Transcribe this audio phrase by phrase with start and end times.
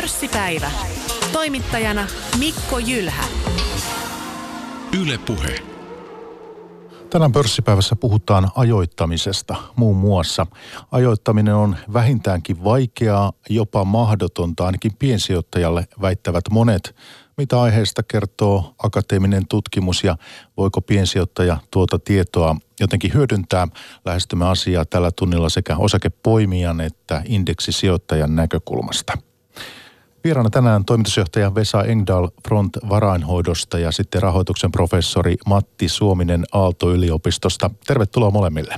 [0.00, 0.70] Pörssipäivä.
[1.32, 2.06] Toimittajana
[2.38, 3.24] Mikko Jylhä.
[5.00, 5.62] Yle Puhe.
[7.10, 10.46] Tänään pörssipäivässä puhutaan ajoittamisesta muun muassa.
[10.92, 16.96] Ajoittaminen on vähintäänkin vaikeaa, jopa mahdotonta ainakin piensijoittajalle, väittävät monet.
[17.36, 20.16] Mitä aiheesta kertoo akateeminen tutkimus ja
[20.56, 23.68] voiko piensijoittaja tuota tietoa jotenkin hyödyntää?
[24.04, 29.29] Lähestymme asiaa tällä tunnilla sekä osakepoimijan että indeksisijoittajan näkökulmasta.
[30.24, 37.70] Vieraana tänään toimitusjohtaja Vesa Engdahl Front varainhoidosta ja sitten rahoituksen professori Matti Suominen Aalto-yliopistosta.
[37.86, 38.74] Tervetuloa molemmille.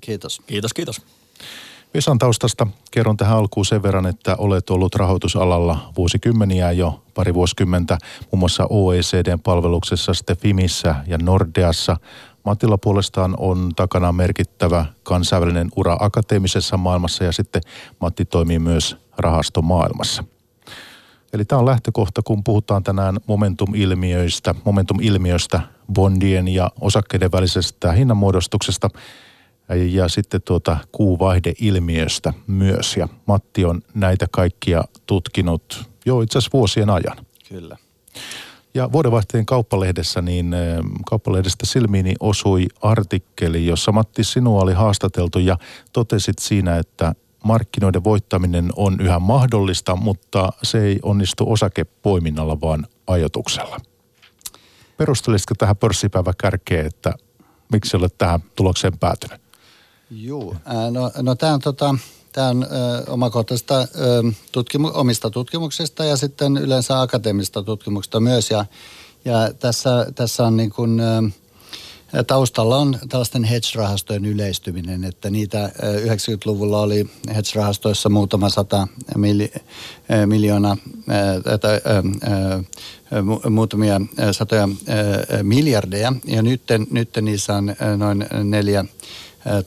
[0.00, 0.42] Kiitos.
[0.46, 1.02] Kiitos, kiitos.
[1.94, 7.98] Vesan taustasta kerron tähän alkuun sen verran, että olet ollut rahoitusalalla vuosikymmeniä jo pari vuosikymmentä,
[8.32, 11.96] muun muassa OECDn palveluksessa, sitten FIMissä ja Nordeassa.
[12.44, 17.62] Matilla puolestaan on takana merkittävä kansainvälinen ura akateemisessa maailmassa ja sitten
[18.00, 20.24] Matti toimii myös rahastomaailmassa.
[21.36, 25.60] Eli tämä on lähtökohta, kun puhutaan tänään momentum-ilmiöistä, momentum-ilmiöstä,
[25.92, 28.88] bondien ja osakkeiden välisestä hinnanmuodostuksesta
[29.90, 32.96] ja sitten tuota kuuvaihdeilmiöstä myös.
[32.96, 37.16] Ja Matti on näitä kaikkia tutkinut jo itse asiassa vuosien ajan.
[37.48, 37.76] Kyllä.
[38.74, 40.54] Ja vuodenvaihteen kauppalehdessä, niin
[41.06, 45.58] kauppalehdestä silmiini osui artikkeli, jossa Matti sinua oli haastateltu ja
[45.92, 47.14] totesit siinä, että
[47.46, 53.80] markkinoiden voittaminen on yhä mahdollista, mutta se ei onnistu osakepoiminnalla, vaan ajotuksella.
[54.96, 57.14] Perustelisitko tähän pörssipäivä kärkeen, että
[57.72, 59.40] miksi olet tähän tulokseen päätynyt?
[60.10, 60.56] Joo,
[60.90, 61.94] no, no tämä on, tota,
[62.32, 62.66] tää on ö,
[63.10, 63.86] omakohtaisesta ö,
[64.52, 68.50] tutkimu- omista tutkimuksista ja sitten yleensä akateemisesta tutkimuksesta myös.
[68.50, 68.64] Ja,
[69.24, 71.22] ja tässä, tässä on niin kuin, ö,
[72.26, 75.72] Taustalla on tällaisten hedge-rahastojen yleistyminen, että niitä
[76.04, 78.88] 90-luvulla oli hedge-rahastoissa muutama sata
[80.26, 80.76] miljoonaa
[81.60, 81.80] tai
[83.50, 84.00] muutamia
[84.32, 84.68] satoja
[85.42, 88.84] miljardeja ja nyt, nyt niissä on noin neljä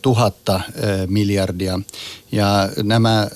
[0.01, 0.61] tuhatta
[1.07, 1.79] miljardia.
[2.31, 3.27] Ja nämä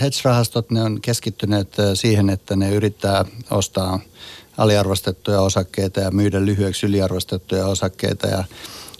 [0.00, 4.00] hedge-rahastot, ne on keskittyneet siihen, että ne yrittää ostaa
[4.60, 8.26] aliarvostettuja osakkeita ja myydä lyhyeksi yliarvostettuja osakkeita.
[8.26, 8.44] Ja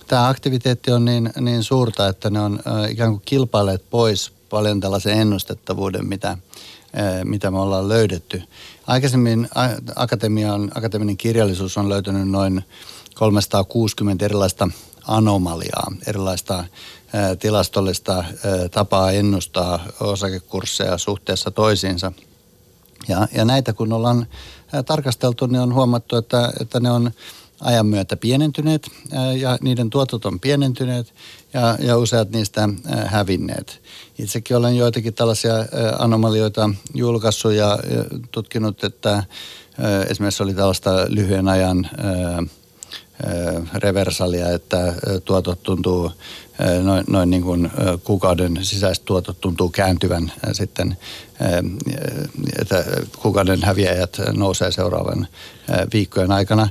[0.07, 5.21] tämä aktiviteetti on niin, niin suurta, että ne on ikään kuin kilpailleet pois paljon tällaisen
[5.21, 6.39] ennustettavuuden, mitä,
[7.25, 8.43] mitä me ollaan löydetty.
[8.87, 9.49] Aikaisemmin
[9.97, 12.65] akatemian, akateeminen kirjallisuus on löytänyt noin
[13.15, 14.69] 360 erilaista
[15.07, 16.65] anomaliaa, erilaista
[17.39, 18.25] tilastollista
[18.71, 22.13] tapaa ennustaa osakekursseja suhteessa toisiinsa.
[23.09, 24.27] Ja, ja näitä kun ollaan
[24.87, 27.11] tarkasteltu, niin on huomattu, että, että ne on
[27.61, 28.89] ajan myötä pienentyneet
[29.37, 31.15] ja niiden tuotot on pienentyneet
[31.55, 32.69] ja, ja useat niistä
[33.07, 33.81] hävinneet.
[34.19, 35.55] Itsekin olen joitakin tällaisia
[35.99, 37.79] anomalioita julkaissut ja
[38.31, 39.25] tutkinut, että
[40.09, 41.91] esimerkiksi oli tällaista lyhyen ajan
[43.75, 44.95] reversalia, että
[45.25, 46.11] tuotot tuntuu
[46.83, 47.71] noin, noin niin kuin
[48.05, 50.97] kuukauden sisäiset tuotot tuntuu kääntyvän sitten,
[52.59, 52.85] että
[53.23, 55.27] kuukauden häviäjät nousee seuraavan
[55.93, 56.69] viikkojen aikana.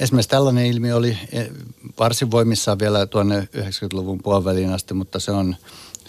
[0.00, 1.18] Esimerkiksi tällainen ilmiö oli
[1.98, 5.56] varsin voimissaan vielä tuonne 90-luvun puoliväliin asti, mutta se on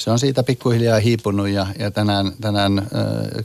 [0.02, 2.86] se on siitä pikkuhiljaa hiipunut ja, ja tänään, tänään äh,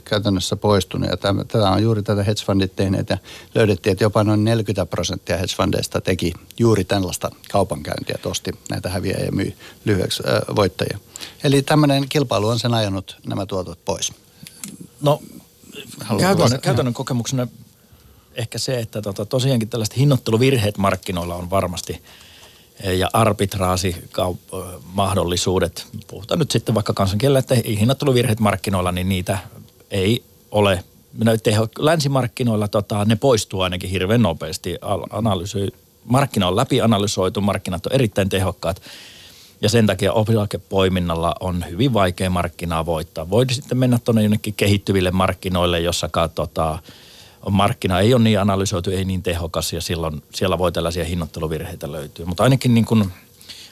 [0.03, 1.09] käytännössä poistunut.
[1.09, 3.17] Ja tämä, tämä on juuri tätä hedgefundit tehneet ja
[3.55, 9.17] löydettiin, että jopa noin 40 prosenttia hedgefundeista teki juuri tällaista kaupankäyntiä, että osti näitä häviä
[9.25, 9.53] ja myy
[9.85, 10.99] lyhyeksi äh, voittajia.
[11.43, 14.13] Eli tämmöinen kilpailu on sen ajanut nämä tuotot pois.
[15.01, 15.21] No
[16.19, 17.47] käytännön, käytännön kokemuksena
[18.35, 22.01] ehkä se, että tota, tosiaankin tällaiset hinnoitteluvirheet markkinoilla on varmasti–
[22.83, 25.85] ja arbitraasimahdollisuudet.
[26.07, 29.37] Puhutaan nyt sitten vaikka kansankielellä, että hinnoitteluvirheet markkinoilla, niin niitä
[29.91, 30.83] ei ole.
[31.43, 34.77] Teho, länsimarkkinoilla tota, ne poistuu ainakin hirveän nopeasti.
[35.09, 35.67] Analysoi,
[36.05, 38.81] markkina on läpianalysoitu, markkinat on erittäin tehokkaat.
[39.61, 43.29] Ja sen takia osakepoiminnalla on hyvin vaikea markkinaa voittaa.
[43.29, 46.79] Voisi sitten mennä tuonne jonnekin kehittyville markkinoille, jossa tota,
[47.53, 52.25] markkina ei ole niin analysoitu, ei niin tehokas ja silloin siellä voi tällaisia hinnoitteluvirheitä löytyä.
[52.25, 53.11] Mutta ainakin niin kuin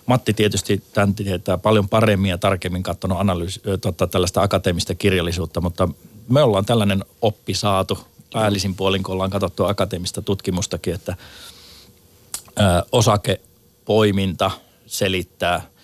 [0.05, 5.89] Matti tietysti tämän tietää paljon paremmin ja tarkemmin katsonut analyysi, tota, tällaista akateemista kirjallisuutta, mutta
[6.29, 7.99] me ollaan tällainen oppi saatu
[8.33, 11.15] päällisin puolin, kun ollaan katsottu akateemista tutkimustakin, että
[12.59, 14.51] ö, osakepoiminta
[14.85, 15.61] selittää–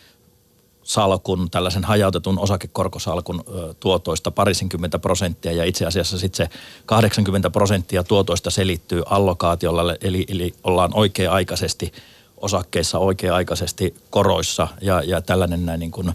[0.93, 3.43] salkun, tällaisen hajautetun osakekorkosalkun
[3.79, 5.51] tuotoista parisenkymmentä prosenttia.
[5.51, 11.91] Ja itse asiassa sitten se 80 prosenttia tuotoista selittyy allokaatiolla, eli, eli ollaan oikea-aikaisesti
[12.37, 14.67] osakkeissa oikea-aikaisesti koroissa.
[14.81, 16.11] Ja, ja tällainen näin niin kuin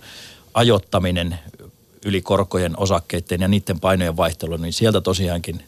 [0.55, 1.38] ajottaminen
[2.05, 5.62] yli korkojen osakkeiden ja niiden painojen vaihtelu, niin sieltä tosiaankin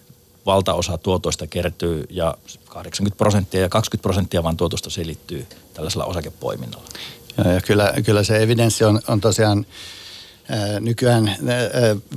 [0.47, 2.35] valtaosa tuotoista kertyy ja
[2.69, 6.89] 80 prosenttia ja 20 prosenttia vaan tuotosta selittyy tällaisella osakepoiminnalla.
[7.38, 9.67] Ja kyllä, kyllä se evidenssi on, on tosiaan
[10.81, 11.37] nykyään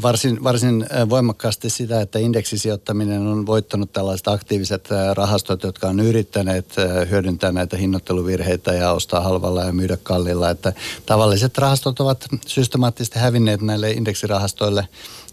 [0.02, 6.76] varsin, varsin voimakkaasti sitä, että indeksisijoittaminen on voittanut tällaiset aktiiviset rahastot, jotka on yrittäneet
[7.10, 10.50] hyödyntää näitä hinnoitteluvirheitä ja ostaa halvalla ja myydä kallilla.
[10.50, 10.74] Että
[11.06, 14.88] tavalliset rahastot ovat systemaattisesti hävinneet näille indeksirahastoille.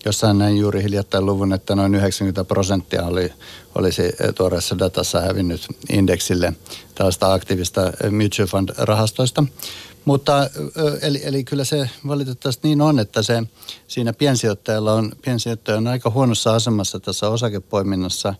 [0.05, 3.33] Jossain näin juuri hiljattain luvun, että noin 90 prosenttia oli,
[3.75, 4.03] olisi
[4.35, 6.53] tuoreessa datassa hävinnyt indeksille
[6.95, 7.81] tällaista aktiivista
[8.11, 9.45] mutual fund-rahastoista.
[10.05, 10.51] Mutta
[11.03, 13.43] eli, eli kyllä se valitettavasti niin on, että se
[13.89, 18.35] siinä piensijoittajalla on, piensijoittaja on aika huonossa asemassa tässä osakepoiminnassa,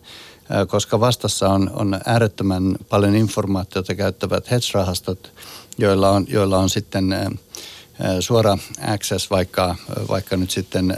[0.67, 5.31] koska vastassa on, on äärettömän paljon informaatiota käyttävät hedge-rahastot,
[5.77, 7.15] joilla on, joilla on sitten
[8.19, 8.57] suora
[8.87, 9.75] access vaikka,
[10.09, 10.97] vaikka nyt sitten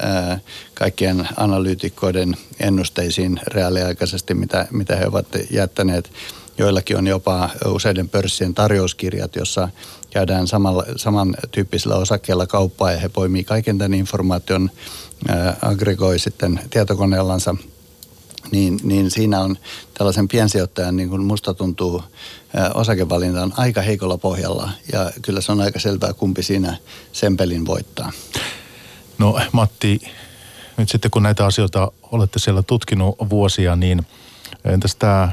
[0.74, 6.12] kaikkien analyytikkoiden ennusteisiin reaaliaikaisesti, mitä, mitä he ovat jättäneet.
[6.57, 9.69] Joillakin on jopa useiden pörssien tarjouskirjat, jossa
[10.09, 14.71] käydään samalla, samantyyppisillä osakkeilla kauppaa ja he poimii kaiken tämän informaation,
[15.62, 17.56] aggregoi sitten tietokoneellansa
[18.52, 19.58] niin, niin siinä on
[19.94, 22.04] tällaisen piensijoittajan, niin kuin musta tuntuu,
[22.74, 24.70] osakevalinta on aika heikolla pohjalla.
[24.94, 26.78] Ja kyllä se on aika selvää, kumpi siinä
[27.12, 28.12] sen pelin voittaa.
[29.18, 30.02] No Matti,
[30.78, 34.06] nyt sitten kun näitä asioita olette siellä tutkinut vuosia, niin
[34.66, 35.32] entäs tämä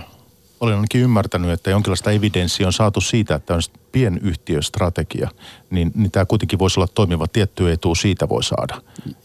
[0.61, 3.63] olen ainakin ymmärtänyt, että jonkinlaista evidenssiä on saatu siitä, että on
[3.93, 5.31] pienyhtiöstrategia,
[5.71, 8.83] niin, niin tämä kuitenkin voisi olla toimiva tietty etu, siitä voi saada.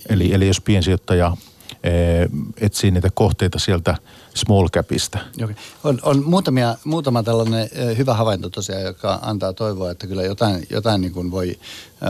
[0.09, 1.37] Eli, eli jos piensijoittaja
[1.83, 3.95] Eh, etsii niitä kohteita sieltä
[4.33, 5.19] small capista.
[5.43, 5.55] Okay.
[5.83, 10.67] On, on muutamia, muutama tällainen eh, hyvä havainto tosiaan, joka antaa toivoa, että kyllä jotain,
[10.69, 11.57] jotain niin kuin voi eh,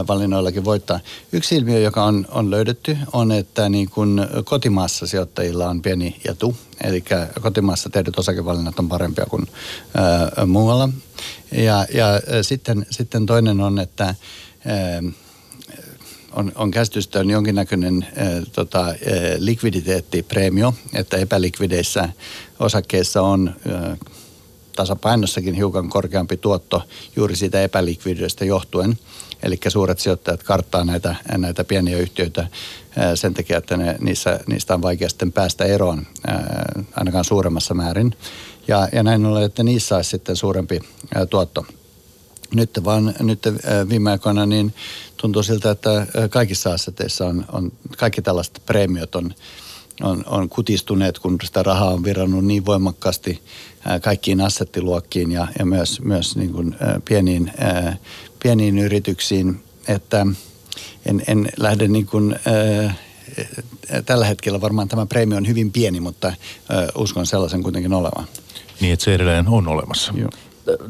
[0.07, 1.00] valinnoillakin voittaa.
[1.31, 6.56] Yksi ilmiö, joka on, on löydetty, on, että niin kuin kotimaassa sijoittajilla on pieni etu.
[6.83, 7.04] Eli
[7.42, 9.48] kotimaassa tehdyt osakevalinnat on parempia kuin
[9.95, 10.89] ää, muualla.
[11.51, 12.07] Ja, ja
[12.42, 15.01] sitten, sitten toinen on, että ää,
[16.35, 18.95] on, on käsitys, että on jonkinnäköinen äh, tota, äh,
[19.38, 22.09] likviditeettipreemio, että epälikvideissä
[22.59, 23.97] osakkeissa on äh,
[24.75, 26.83] tasapainossakin hiukan korkeampi tuotto
[27.15, 28.97] juuri siitä epälikvidiydestä johtuen.
[29.44, 32.47] Eli suuret sijoittajat karttaa näitä, näitä pieniä yhtiöitä
[33.15, 36.07] sen takia, että ne, niissä, niistä on vaikea sitten päästä eroon
[36.95, 38.15] ainakaan suuremmassa määrin.
[38.68, 40.80] Ja, ja näin ollen, että niissä olisi sitten suurempi
[41.30, 41.65] tuotto.
[42.56, 43.39] Nyt vaan nyt
[43.89, 44.74] viime aikoina niin
[45.24, 49.34] tuntuu siltä, että kaikissa asseteissa on, on kaikki tällaiset preemiot on,
[50.02, 53.42] on, on kutistuneet, kun sitä rahaa on virannut niin voimakkaasti
[54.02, 56.75] kaikkiin assettiluokkiin ja, ja myös, myös niin kuin
[57.06, 57.52] pieniin,
[58.44, 60.25] pieniin yrityksiin, että
[61.06, 62.36] en, en lähde niin kuin,
[64.06, 66.34] tällä hetkellä varmaan tämä preemio on hyvin pieni, mutta
[66.96, 68.28] uskon sellaisen kuitenkin olevan.
[68.81, 70.14] Niin, että se edelleen on olemassa.
[70.16, 70.30] Joo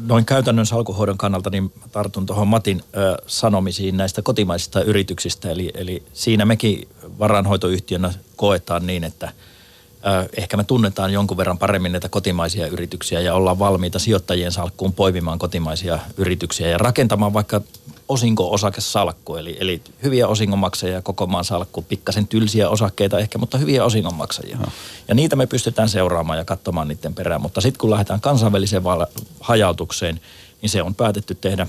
[0.06, 5.50] noin käytännön salkuhoidon kannalta niin tartun tuohon Matin ö, sanomisiin näistä kotimaisista yrityksistä.
[5.50, 6.88] Eli, eli siinä mekin
[7.18, 13.34] varanhoitoyhtiönä koetaan niin, että ö, ehkä me tunnetaan jonkun verran paremmin näitä kotimaisia yrityksiä ja
[13.34, 17.60] ollaan valmiita sijoittajien salkkuun poimimaan kotimaisia yrityksiä ja rakentamaan vaikka
[18.08, 24.56] osinko-osakesalkku, eli, eli hyviä osingonmaksajia koko maan salkku, pikkasen tylsiä osakkeita ehkä, mutta hyviä osingonmaksajia.
[24.56, 24.66] No.
[25.08, 29.06] Ja niitä me pystytään seuraamaan ja katsomaan niiden perään, mutta sitten kun lähdetään kansainväliseen val-
[29.40, 30.20] hajautukseen,
[30.62, 31.66] niin se on päätetty tehdä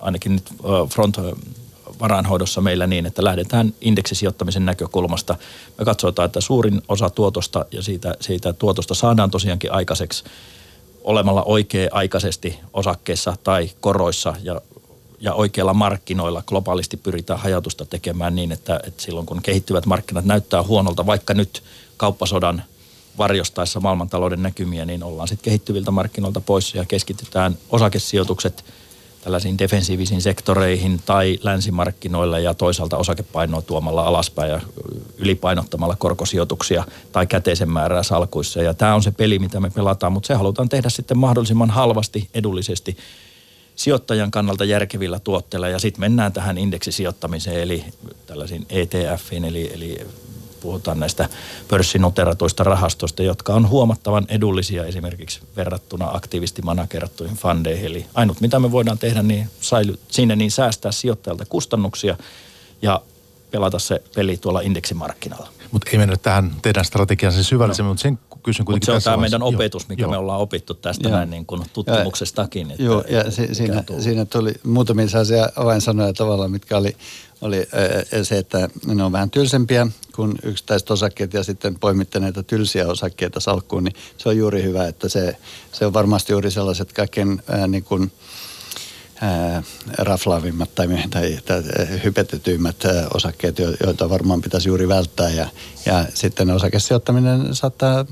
[0.00, 0.52] ainakin nyt
[0.94, 1.16] front
[2.00, 5.36] varainhoidossa meillä niin, että lähdetään indeksisijoittamisen näkökulmasta.
[5.78, 10.24] Me katsotaan, että suurin osa tuotosta ja siitä, siitä tuotosta saadaan tosiaankin aikaiseksi
[11.04, 14.60] olemalla oikea-aikaisesti osakkeissa tai koroissa ja
[15.20, 20.62] ja oikeilla markkinoilla globaalisti pyritään hajautusta tekemään niin, että, että silloin kun kehittyvät markkinat näyttää
[20.62, 21.62] huonolta, vaikka nyt
[21.96, 22.62] kauppasodan
[23.18, 28.64] varjostaessa maailmantalouden näkymiä, niin ollaan sitten kehittyviltä markkinoilta pois ja keskitytään osakesijoitukset
[29.20, 34.60] tällaisiin defensiivisiin sektoreihin tai länsimarkkinoille ja toisaalta osakepainoa tuomalla alaspäin ja
[35.16, 38.62] ylipainottamalla korkosijoituksia tai käteisen määrää salkuissa.
[38.62, 42.28] Ja tämä on se peli, mitä me pelataan, mutta se halutaan tehdä sitten mahdollisimman halvasti,
[42.34, 42.96] edullisesti
[43.78, 47.84] sijoittajan kannalta järkevillä tuotteilla ja sitten mennään tähän indeksisijoittamiseen eli
[48.26, 50.06] tällaisiin ETFiin eli, eli
[50.60, 51.28] puhutaan näistä
[51.68, 57.86] pörssinoteratuista rahastoista, jotka on huomattavan edullisia esimerkiksi verrattuna aktiivisesti managerattuihin fundeihin.
[57.86, 62.16] Eli ainut mitä me voidaan tehdä, niin säily, siinä niin säästää sijoittajalta kustannuksia
[62.82, 63.02] ja
[63.50, 65.48] pelata se peli tuolla indeksimarkkinalla.
[65.72, 67.92] Mutta ei mennä tähän teidän strategiaan sen syvällisemmin, no.
[67.92, 70.10] mutta sen kysyn kuitenkin Mutta se on tässä tämä meidän opetus, mikä Joo.
[70.10, 71.16] me ollaan opittu tästä Joo.
[71.16, 72.70] näin niin kuin tutkimuksestakin.
[72.70, 74.02] Että, Joo, ja si, siinä, tullut.
[74.02, 76.96] siinä tuli muutamia sellaisia avainsanoja tavallaan, mitkä oli,
[77.40, 77.66] oli
[78.12, 82.88] ö, se, että ne on vähän tylsempiä kuin yksittäiset osakkeet ja sitten poimitte näitä tylsiä
[82.88, 85.36] osakkeita salkkuun, niin se on juuri hyvä, että se,
[85.72, 88.12] se on varmasti juuri sellaiset kaikkein ää, niin kuin,
[89.98, 91.62] raflaavimmat tai, tai, tai
[92.04, 92.76] hypetetyimmät
[93.14, 95.30] osakkeet, jo- joita varmaan pitäisi juuri välttää.
[95.30, 95.48] Ja,
[95.86, 98.06] ja sitten osakesijoittaminen saattaa,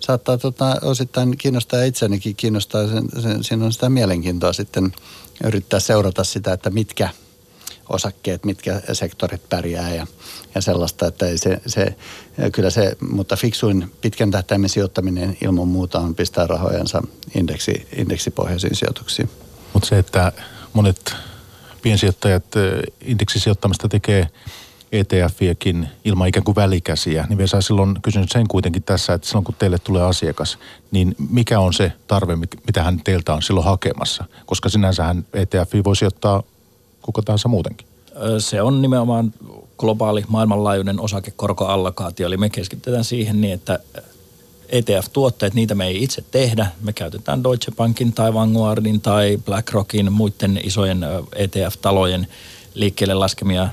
[0.00, 2.88] saattaa tota, osittain kiinnostaa ja itseänikin kiinnostaa.
[2.88, 4.92] Sen, sen, siinä on sitä mielenkiintoa sitten
[5.44, 7.08] yrittää seurata sitä, että mitkä
[7.88, 10.06] osakkeet, mitkä sektorit pärjää ja,
[10.54, 11.96] ja sellaista, että ei se, se,
[12.52, 17.02] kyllä se, mutta fiksuin pitkän tähtäimen sijoittaminen ilman muuta on pistää rahojansa
[17.34, 19.30] indeksi, indeksipohjaisiin sijoituksiin.
[19.72, 20.32] Mutta se, että
[20.72, 21.14] monet
[21.82, 22.44] piensijoittajat
[23.00, 24.28] indeksisijoittamista tekee
[24.92, 29.54] ETF-iäkin ilman ikään kuin välikäsiä, niin Vesa silloin kysynyt sen kuitenkin tässä, että silloin kun
[29.58, 30.58] teille tulee asiakas,
[30.90, 34.24] niin mikä on se tarve, mitä hän teiltä on silloin hakemassa?
[34.46, 36.42] Koska sinänsähän ETF voi sijoittaa
[37.02, 37.86] kuka tahansa muutenkin.
[38.38, 39.34] Se on nimenomaan
[39.78, 43.78] globaali maailmanlaajuinen osakekorkoallokaatio, eli me keskitytään siihen niin, että
[44.70, 46.66] ETF-tuotteet, niitä me ei itse tehdä.
[46.80, 52.26] Me käytetään Deutsche Bankin tai Vanguardin tai BlackRockin, muiden isojen ETF-talojen
[52.74, 53.68] liikkeelle laskemia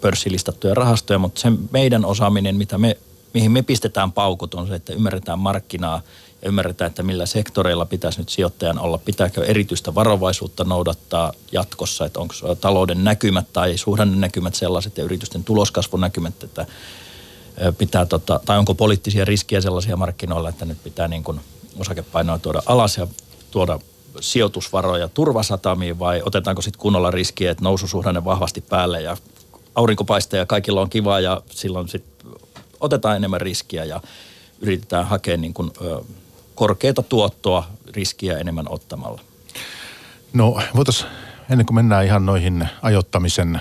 [0.00, 2.96] pörssilistattuja rahastoja, mutta se meidän osaaminen, mitä me,
[3.34, 6.02] mihin me pistetään paukut, on se, että ymmärretään markkinaa
[6.42, 8.98] ja ymmärretään, että millä sektoreilla pitäisi nyt sijoittajan olla.
[8.98, 16.42] Pitääkö erityistä varovaisuutta noudattaa jatkossa, että onko talouden näkymät tai suhdannenäkymät sellaiset ja yritysten tuloskasvunäkymät,
[16.42, 16.66] että ö,
[17.78, 21.40] pitää, tota, tai onko poliittisia riskiä sellaisia markkinoilla, että nyt pitää niin kuin
[21.78, 23.06] osakepainoa tuoda alas ja
[23.50, 23.78] tuoda
[24.20, 29.16] sijoitusvaroja turvasatamiin vai otetaanko sitten kunnolla riskiä, että noususuhdanne vahvasti päälle ja
[29.74, 32.32] aurinko paistaa ja kaikilla on kiva ja silloin sitten
[32.80, 34.00] otetaan enemmän riskiä ja
[34.60, 35.70] yritetään hakea niin kuin,
[36.54, 39.20] korkeata tuottoa riskiä enemmän ottamalla.
[40.32, 41.10] No voitaisiin,
[41.50, 43.60] ennen kuin mennään ihan noihin ajoittamisen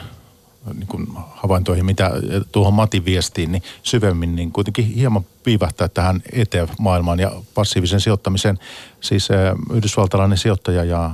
[0.74, 2.12] niin kuin havaintoihin, mitä
[2.52, 8.60] tuohon Matin viestiin, niin syvemmin, niin kuitenkin hieman piivähtää tähän ETF-maailmaan ja passiivisen sijoittamiseen.
[9.02, 9.38] Siis äh,
[9.74, 11.12] yhdysvaltalainen sijoittaja ja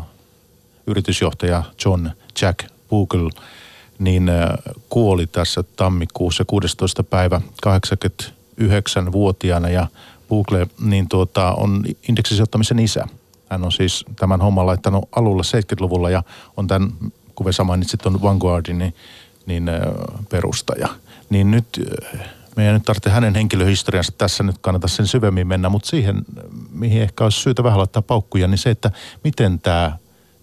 [0.88, 2.10] yritysjohtaja John
[2.42, 3.30] Jack Bogle,
[4.00, 4.50] niin äh,
[4.90, 7.04] kuoli tässä tammikuussa 16.
[7.04, 9.88] päivä 89-vuotiaana ja
[10.30, 13.08] Bogle niin tuota, on indeksisijoittamisen isä.
[13.50, 16.24] Hän on siis tämän homman laittanut alulle 70-luvulla ja
[16.58, 16.94] on tämän,
[17.36, 18.96] kun Vesa mainitsit tuon Vanguardin, niin,
[19.46, 19.70] niin
[20.30, 20.88] perustaja.
[21.30, 21.82] Niin nyt
[22.56, 26.26] meidän nyt tarvitsee hänen henkilöhistoriansa tässä nyt kannata sen syvemmin mennä, mutta siihen,
[26.72, 28.92] mihin ehkä olisi syytä vähän laittaa paukkuja, niin se, että
[29.24, 29.98] miten tämä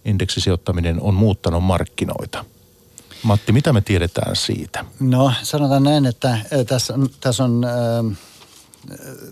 [0.05, 2.45] indeksisijoittaminen on muuttanut markkinoita.
[3.23, 4.85] Matti, mitä me tiedetään siitä?
[4.99, 8.17] No sanotaan näin, että tässä tässä on äh,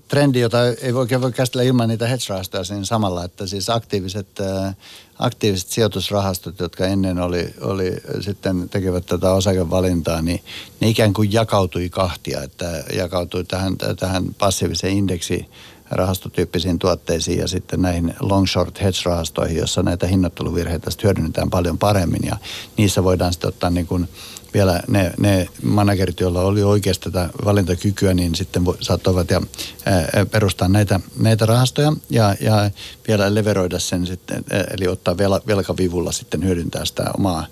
[0.08, 4.76] trendi, jota ei oikein voi käsitellä ilman niitä hedge-rahastoja siinä samalla, että siis aktiiviset, äh,
[5.20, 10.44] aktiiviset sijoitusrahastot, jotka ennen oli, oli sitten tekevät tätä osakevalintaa, niin
[10.80, 15.50] ne ikään kuin jakautui kahtia, että jakautui tähän, tähän passiiviseen indeksi
[15.92, 22.38] rahastotyyppisiin tuotteisiin ja sitten näihin long short hedge-rahastoihin, jossa näitä hinnoitteluvirheitä hyödynnetään paljon paremmin ja
[22.78, 24.10] niissä voidaan sitten ottaa niin kuin
[24.54, 29.42] vielä ne, ne managerit, joilla oli oikeasti tätä valintakykyä, niin sitten saattoivat ja,
[29.86, 32.72] ää, perustaa näitä, näitä rahastoja ja, ja
[33.08, 37.46] vielä leveroida sen sitten, eli ottaa vel, velkavivulla sitten hyödyntää sitä omaa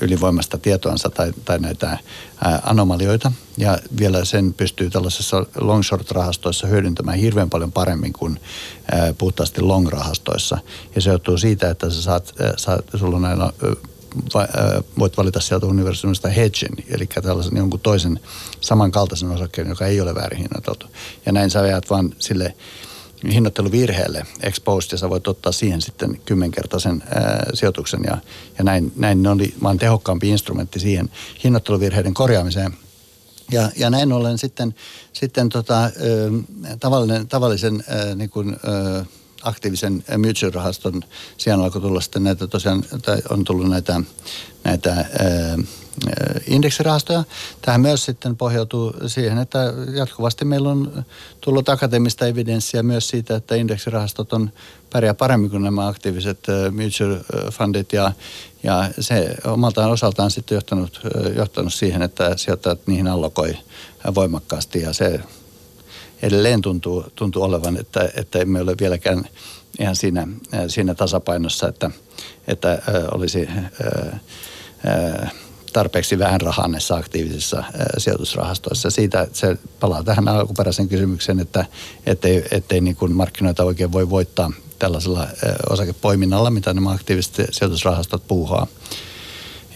[0.00, 1.98] ylivoimasta tietoansa tai, tai näitä
[2.62, 3.32] anomalioita.
[3.56, 8.40] Ja vielä sen pystyy tällaisessa long short rahastoissa hyödyntämään hirveän paljon paremmin kuin
[9.18, 10.58] puhtaasti long rahastoissa.
[10.94, 13.52] Ja se johtuu siitä, että sä saat, saat sulla on
[14.98, 18.20] voit valita sieltä universumista hedgen, eli tällaisen jonkun toisen
[18.60, 20.86] samankaltaisen osakkeen, joka ei ole väärin hinnoiteltu.
[21.26, 22.54] Ja näin sä jäät vaan sille
[23.32, 28.18] hinnoitteluvirheelle exposed ja sä voit ottaa siihen sitten kymmenkertaisen ää, sijoituksen ja,
[28.58, 31.10] ja näin, näin ne oli vaan tehokkaampi instrumentti siihen
[31.44, 32.74] hinnoitteluvirheiden korjaamiseen.
[33.52, 34.74] Ja, ja näin ollen sitten,
[35.12, 36.30] sitten tota, ö,
[36.80, 39.04] tavallinen, tavallisen ö, niin kuin, ö,
[39.46, 41.02] aktiivisen mutual-rahaston
[41.36, 44.00] sijaan alkoi tulla sitten näitä tosiaan, tai on tullut näitä,
[44.64, 45.06] näitä ää,
[46.46, 47.24] indeksirahastoja.
[47.62, 51.04] Tähän myös sitten pohjautuu siihen, että jatkuvasti meillä on
[51.40, 54.50] tullut akateemista evidenssiä myös siitä, että indeksirahastot on
[54.92, 58.12] pärjää paremmin kuin nämä aktiiviset mutual fundit ja,
[58.62, 61.00] ja se omaltaan osaltaan sitten johtanut,
[61.36, 63.56] johtanut siihen, että sijoittajat niihin allokoi
[64.14, 65.20] voimakkaasti ja se
[66.22, 69.24] edelleen tuntuu, tuntuu olevan, että, että emme ole vieläkään
[69.80, 70.28] ihan siinä,
[70.68, 71.90] siinä tasapainossa, että,
[72.48, 72.82] että
[73.12, 74.18] olisi ää,
[74.86, 75.30] ää,
[75.72, 77.64] tarpeeksi vähän rahaa näissä aktiivisissa
[77.98, 78.90] sijoitusrahastoissa.
[78.90, 81.66] Siitä se palaa tähän alkuperäisen kysymykseen, että
[82.06, 85.26] ettei, ettei niin kuin markkinoita oikein voi voittaa tällaisella
[85.70, 88.66] osakepoiminnalla, mitä nämä aktiiviset sijoitusrahastot puuhaa.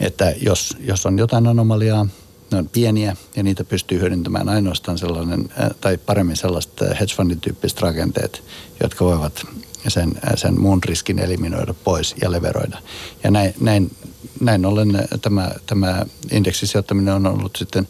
[0.01, 2.07] Että jos, jos on jotain anomaliaa,
[2.50, 5.49] ne on pieniä ja niitä pystyy hyödyntämään ainoastaan sellainen,
[5.80, 8.42] tai paremmin sellaiset hedge fundin tyyppiset rakenteet,
[8.83, 9.47] jotka voivat
[9.88, 12.78] sen, sen muun riskin eliminoida pois ja leveroida.
[13.25, 13.97] Ja näin, näin,
[14.40, 17.88] näin ollen tämä, tämä indeksisijoittaminen on ollut sitten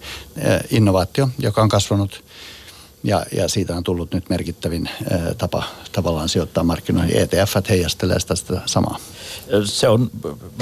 [0.71, 2.25] innovaatio, joka on kasvanut
[3.03, 4.89] ja, ja siitä on tullut nyt merkittävin
[5.39, 7.17] tapa tavallaan sijoittaa markkinoihin.
[7.17, 8.99] ETF heijastelee sitä samaa.
[9.65, 10.11] Se on,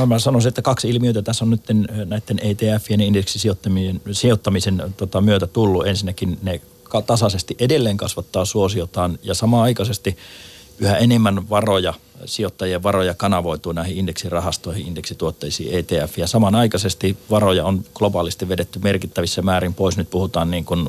[0.06, 1.62] mä sanoisin, että kaksi ilmiötä tässä on nyt
[2.04, 5.86] näiden ETFien indeksisijoittamisen sijoittamisen tota, myötä tullut.
[5.86, 6.60] Ensinnäkin ne
[7.06, 10.16] tasaisesti edelleen kasvattaa suosiotaan ja samaan aikaisesti
[10.78, 16.18] yhä enemmän varoja, sijoittajien varoja kanavoituu näihin indeksirahastoihin, indeksituotteisiin ETF.
[16.18, 19.96] Ja samanaikaisesti varoja on globaalisti vedetty merkittävissä määrin pois.
[19.96, 20.88] Nyt puhutaan niin kuin,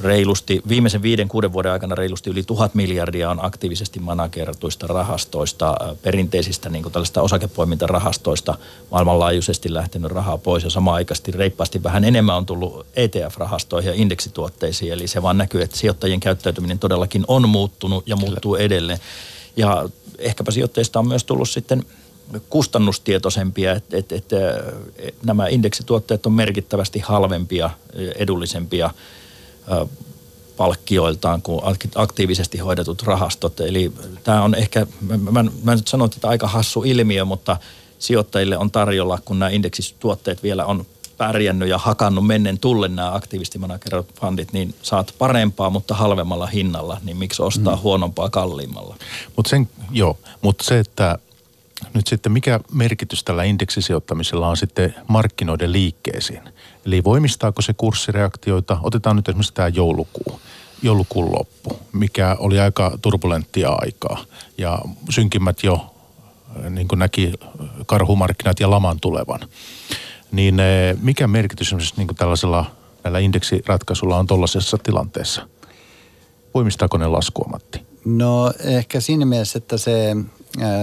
[0.00, 6.68] reilusti, viimeisen viiden, kuuden vuoden aikana reilusti yli tuhat miljardia on aktiivisesti manageratuista rahastoista, perinteisistä
[6.68, 8.58] niin tällaista osakepoimintarahastoista
[8.90, 14.92] maailmanlaajuisesti lähtenyt rahaa pois ja samaan aikaisesti reippaasti vähän enemmän on tullut ETF-rahastoihin ja indeksituotteisiin.
[14.92, 18.98] Eli se vaan näkyy, että sijoittajien käyttäytyminen todellakin on muuttunut ja muuttuu edelleen.
[19.56, 19.88] Ja
[20.18, 21.84] ehkäpä sijoittajista on myös tullut sitten
[22.50, 24.36] kustannustietoisempia, että, että, että
[25.24, 27.70] nämä indeksituotteet on merkittävästi halvempia,
[28.18, 28.90] edullisempia–
[30.58, 31.60] palkkioiltaan kuin
[31.94, 33.60] aktiivisesti hoidetut rahastot.
[33.60, 33.92] Eli
[34.24, 34.86] tämä on ehkä,
[35.30, 37.56] mä, mä nyt sanon, että aika hassu ilmiö, mutta
[37.98, 43.58] sijoittajille on tarjolla, kun nämä indeksituotteet vielä on pärjännyt ja hakannut mennen tulle nämä aktiivisesti
[44.20, 47.82] fundit, niin saat parempaa, mutta halvemmalla hinnalla, niin miksi ostaa mm.
[47.82, 48.96] huonompaa kalliimmalla?
[49.36, 49.56] Mutta
[49.90, 51.18] joo, mutta se, että
[51.94, 56.42] nyt sitten mikä merkitys tällä indeksisijoittamisella on sitten markkinoiden liikkeisiin?
[56.86, 58.78] Eli voimistaako se kurssireaktioita?
[58.82, 60.40] Otetaan nyt esimerkiksi tämä joulukuu,
[60.82, 64.24] joulukuun loppu, mikä oli aika turbulenttia aikaa.
[64.58, 64.78] Ja
[65.10, 65.94] synkimmät jo
[66.70, 67.32] niin kuin näki
[67.86, 69.40] karhumarkkinat ja laman tulevan.
[70.32, 72.70] Niin eh, mikä merkitys esimerkiksi niin kuin tällaisella
[73.04, 75.48] näillä indeksiratkaisulla on tuollaisessa tilanteessa?
[76.54, 77.80] Voimistaako ne laskua, Matti?
[78.04, 80.16] No ehkä siinä mielessä, että se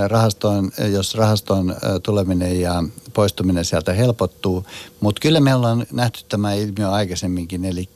[0.08, 4.66] rahastoon, jos rahastoon tuleminen ja poistuminen sieltä helpottuu.
[5.00, 7.90] Mutta kyllä me ollaan nähty tämä ilmiö aikaisemminkin, eli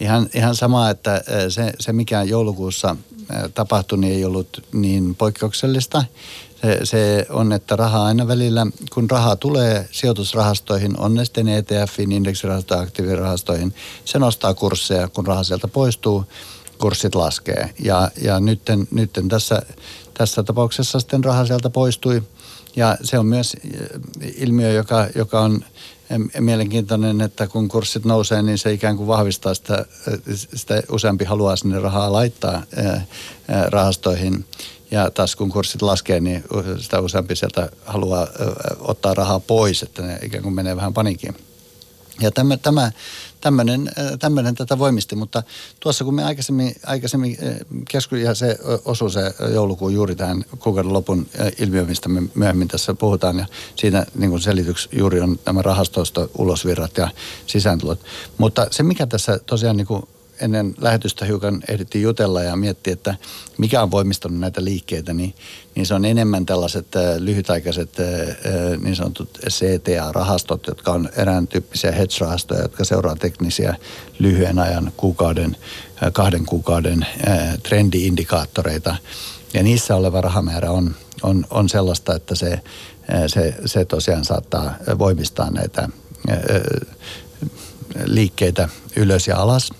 [0.00, 2.96] ihan, ihan sama, että se, se mikä joulukuussa
[3.54, 6.04] tapahtui, niin ei ollut niin poikkeuksellista.
[6.62, 12.12] Se, se on, että rahaa aina välillä, kun rahaa tulee sijoitusrahastoihin, on ne sitten ETFin,
[12.12, 16.24] indeksirahastoihin, aktiivirahastoihin, se nostaa kursseja, kun raha sieltä poistuu,
[16.78, 17.74] kurssit laskee.
[17.78, 18.40] Ja, ja
[18.90, 19.62] nytten tässä
[20.18, 22.22] tässä tapauksessa sitten raha sieltä poistui.
[22.76, 23.56] Ja se on myös
[24.20, 25.64] eh, ilmiö, joka, joka on
[26.40, 30.18] mielenkiintoinen, että kun kurssit nousee, niin se ikään kuin vahvistaa sitä, eh,
[30.54, 33.02] sitä useampi haluaa sinne rahaa laittaa eh,
[33.68, 34.44] rahastoihin.
[34.90, 36.44] Ja taas kun kurssit laskee, niin
[36.80, 38.26] sitä useampi sieltä haluaa
[38.80, 41.34] ottaa rahaa pois, että ne ikään kuin menee vähän panikiin.
[42.20, 42.92] Ja tämä, tämä
[43.40, 45.42] tämmöinen, tämmöinen tätä voimisti, mutta
[45.80, 47.38] tuossa kun me aikaisemmin, aikaisemmin
[47.88, 51.26] keskustelin, ja se osui se joulukuun juuri tähän kuukauden lopun
[51.58, 56.28] ilmiö, mistä me myöhemmin tässä puhutaan, ja siinä niin kuin selityksi juuri on nämä rahastoista
[56.38, 57.08] ulosvirrat ja
[57.46, 58.00] sisääntulot.
[58.38, 60.02] Mutta se, mikä tässä tosiaan niin kuin
[60.40, 63.14] ennen lähetystä hiukan ehdittiin jutella ja miettiä, että
[63.58, 65.34] mikä on voimistanut näitä liikkeitä, niin,
[65.74, 71.46] niin se on enemmän tällaiset äh, lyhytaikaiset äh, äh niin sanotut CTA-rahastot, jotka on erään
[71.46, 73.76] tyyppisiä hedge-rahastoja, jotka seuraa teknisiä
[74.18, 75.56] lyhyen ajan kuukauden,
[76.12, 77.06] kahden kuukauden
[77.62, 78.96] trendi-indikaattoreita.
[79.54, 82.60] Ja niissä oleva rahamäärä on, on, on sellaista, että se,
[83.26, 85.88] se, se tosiaan saattaa voimistaa näitä
[88.04, 89.70] liikkeitä ylös ja alas–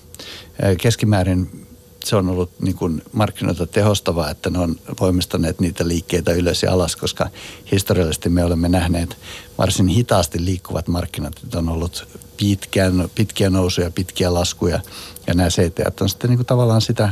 [0.81, 1.67] keskimäärin
[2.05, 6.73] se on ollut niin kuin markkinoita tehostavaa, että ne on voimistaneet niitä liikkeitä ylös ja
[6.73, 7.29] alas, koska
[7.71, 9.17] historiallisesti me olemme nähneet
[9.57, 14.79] varsin hitaasti liikkuvat markkinat, että on ollut pitkään, pitkiä nousuja, pitkiä laskuja
[15.27, 17.09] ja nämä CT on sitten niin kuin tavallaan sitä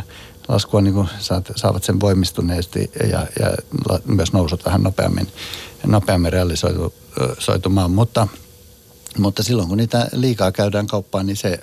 [0.48, 1.08] laskua niin kuin
[1.56, 3.58] saavat sen voimistuneesti ja, ja
[4.06, 5.28] myös nousut vähän nopeammin,
[5.86, 8.28] nopeammin realisoitumaan, mutta,
[9.18, 11.60] mutta silloin kun niitä liikaa käydään kauppaan, niin se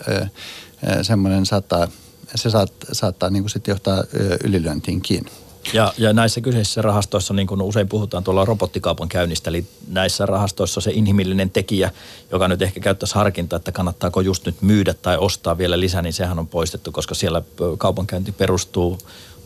[1.02, 1.88] semmoinen saattaa,
[2.34, 4.04] se saat, saattaa niin kuin sitten johtaa
[4.44, 5.30] ylilyöntiin kiinni.
[5.72, 10.80] Ja, ja näissä kyseisissä rahastoissa, niin kuin usein puhutaan tuolla robottikaupan käynnistä, eli näissä rahastoissa
[10.80, 11.90] se inhimillinen tekijä,
[12.32, 16.12] joka nyt ehkä käyttäisi harkintaa, että kannattaako just nyt myydä tai ostaa vielä lisää, niin
[16.12, 17.42] sehän on poistettu, koska siellä
[17.78, 18.98] kaupankäynti perustuu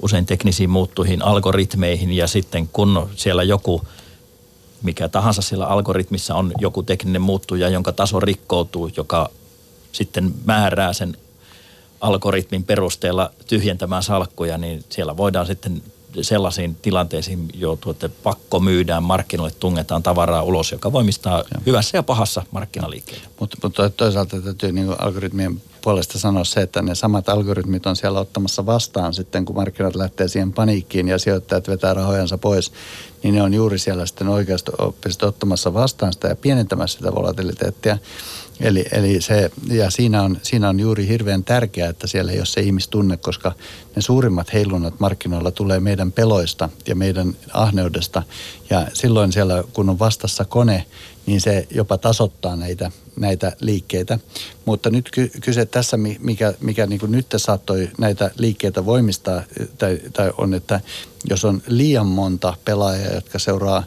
[0.03, 3.83] usein teknisiin muuttuihin algoritmeihin ja sitten kun siellä joku
[4.83, 9.31] mikä tahansa siellä algoritmissa on joku tekninen muuttuja, jonka taso rikkoutuu, joka
[9.93, 11.17] sitten määrää sen
[12.01, 15.83] algoritmin perusteella tyhjentämään salkkuja, niin siellä voidaan sitten
[16.21, 21.61] sellaisiin tilanteisiin joutua, että pakko myydään, markkinoille tungetaan tavaraa ulos, joka voimistaa ja.
[21.67, 23.29] hyvässä ja pahassa markkinaliikkeitä.
[23.41, 28.21] Mutta, mutta toisaalta täytyy niin algoritmien puolesta sanoa se, että ne samat algoritmit on siellä
[28.21, 32.73] ottamassa vastaan sitten, kun markkinat lähtee siihen paniikkiin ja sijoittajat vetää rahojansa pois,
[33.23, 37.99] niin ne on juuri siellä sitten oikeasti ottamassa vastaan sitä ja pienentämässä sitä volatiliteettia.
[38.61, 42.47] Eli, eli se, ja siinä on, siinä on juuri hirveän tärkeää, että siellä ei ole
[42.47, 43.53] se ihmistunne, koska
[43.97, 48.23] ne suurimmat heilunnat markkinoilla tulee meidän peloista ja meidän ahneudesta.
[48.71, 50.85] Ja silloin siellä, kun on vastassa kone,
[51.27, 54.19] niin se jopa tasoittaa näitä, näitä liikkeitä.
[54.65, 59.43] Mutta nyt kyse tässä, mikä, mikä niin kuin nyt saattoi näitä liikkeitä voimistaa,
[59.79, 60.81] tai, tai on, että
[61.31, 63.85] jos on liian monta pelaajaa, jotka seuraa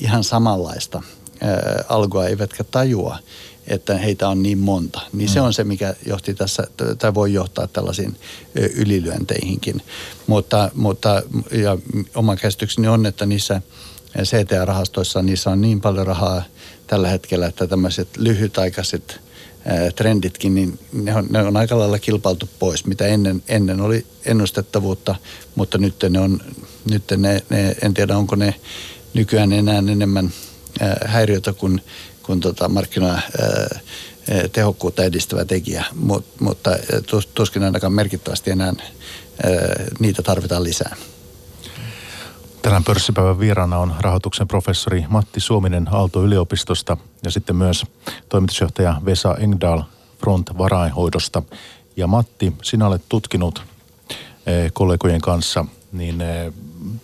[0.00, 1.02] ihan samanlaista
[1.40, 3.18] ää, algoa, eivätkä tajua,
[3.66, 5.00] että heitä on niin monta.
[5.12, 5.32] Niin mm.
[5.32, 6.66] se on se, mikä johti tässä,
[6.98, 8.16] tai voi johtaa tällaisiin
[8.54, 9.82] ylilyönteihinkin.
[10.26, 11.22] Mutta, mutta
[11.52, 11.78] ja
[12.14, 13.62] oma käsitykseni on, että niissä
[14.22, 16.42] CTA-rahastoissa niissä on niin paljon rahaa
[16.86, 19.20] tällä hetkellä, että tämmöiset lyhytaikaiset
[19.96, 25.14] trenditkin, niin ne on, ne on aika lailla kilpailtu pois, mitä ennen, ennen oli ennustettavuutta,
[25.54, 26.40] mutta nyt ne on,
[26.90, 28.54] nyt ne, ne, en tiedä onko ne
[29.14, 30.32] nykyään enää enemmän
[31.04, 31.80] häiriötä kuin
[32.26, 33.20] kuin tota markkinoilla
[34.52, 36.70] tehokkuutta edistävä tekijä, Mut, mutta
[37.34, 38.72] tuskin ainakaan merkittävästi enää
[39.98, 40.96] niitä tarvitaan lisää.
[42.62, 47.86] Tänään pörssipäivän vieraana on rahoituksen professori Matti Suominen Aalto-yliopistosta ja sitten myös
[48.28, 49.80] toimitusjohtaja Vesa Engdahl
[50.20, 51.42] Front varainhoidosta.
[51.96, 53.62] Ja Matti, sinä olet tutkinut
[54.72, 56.22] kollegojen kanssa niin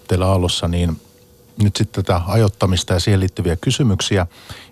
[0.09, 1.01] teillä Aallossa niin
[1.63, 4.27] nyt sitten tätä ajoittamista ja siihen liittyviä kysymyksiä.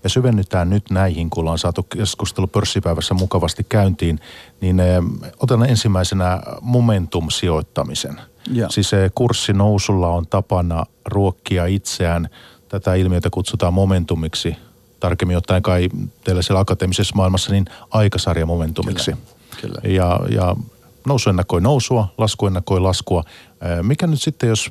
[0.04, 4.20] Ja syvennytään nyt näihin, kun ollaan saatu keskustelu pörssipäivässä mukavasti käyntiin.
[4.60, 5.02] Niin eh,
[5.40, 8.20] otan ensimmäisenä momentum-sijoittamisen.
[8.52, 8.68] Ja.
[8.70, 12.28] Siis eh, kurssinousulla on tapana ruokkia itseään.
[12.68, 14.56] Tätä ilmiötä kutsutaan momentumiksi.
[15.00, 15.88] Tarkemmin ottaen kai
[16.24, 19.10] teillä siellä akateemisessa maailmassa niin aikasarjamomentumiksi.
[19.10, 19.38] Kyllä.
[19.60, 19.94] Kyllä.
[19.94, 20.56] Ja, ja
[21.06, 23.24] nousu ennakoi nousua, lasku ennakoi laskua.
[23.50, 24.70] Eh, mikä nyt sitten, jos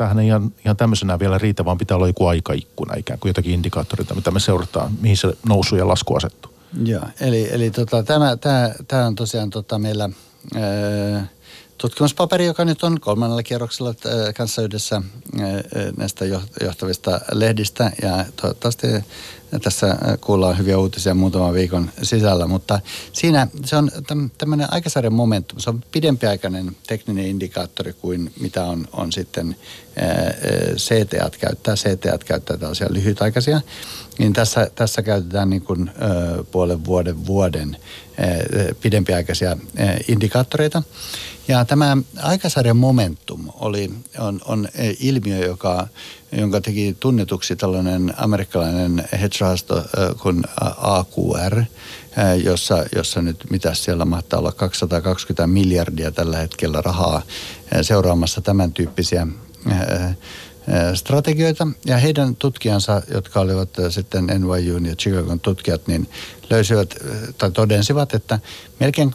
[0.00, 3.52] tämähän ei ihan, ihan tämmöisenä vielä riitä, vaan pitää olla joku aikaikkuna ikään kuin jotakin
[3.52, 6.54] indikaattoreita, mitä me seurataan, mihin se nousu ja lasku asettuu.
[6.84, 10.10] Joo, eli, eli tota, tämä, tämä, tämä on tosiaan tota meillä
[10.54, 11.28] ää,
[11.78, 15.02] tutkimuspaperi, joka nyt on kolmannella kierroksella ää, kanssa yhdessä
[15.40, 15.48] ää,
[15.96, 16.24] näistä
[16.60, 18.86] johtavista lehdistä ja toivottavasti
[19.62, 22.80] tässä kuullaan hyviä uutisia muutaman viikon sisällä, mutta
[23.12, 23.90] siinä se on
[24.38, 25.58] tämmöinen aikasarjan momentum.
[25.58, 29.56] Se on pidempiaikainen tekninen indikaattori kuin mitä on, on sitten
[30.76, 31.74] CTA käyttää.
[31.74, 33.60] CTA käyttää tällaisia lyhytaikaisia.
[34.18, 35.90] Niin tässä, tässä käytetään niin kuin,
[36.50, 37.76] puolen vuoden vuoden
[38.80, 39.56] pidempiaikaisia
[40.08, 40.82] indikaattoreita.
[41.50, 44.68] Ja tämä aikasarjan momentum oli, on, on
[45.00, 45.86] ilmiö, joka,
[46.32, 49.84] jonka teki tunnetuksi tällainen amerikkalainen hedge-rahasto
[50.22, 50.42] kuin
[50.76, 51.62] AQR,
[52.44, 57.22] jossa, jossa nyt mitä siellä mahtaa olla 220 miljardia tällä hetkellä rahaa
[57.82, 59.26] seuraamassa tämän tyyppisiä
[60.94, 61.68] strategioita.
[61.86, 66.08] Ja heidän tutkijansa, jotka olivat sitten NYU ja Chicagon tutkijat, niin
[66.50, 66.94] löysivät
[67.38, 68.38] tai todensivat, että
[68.80, 69.14] melkein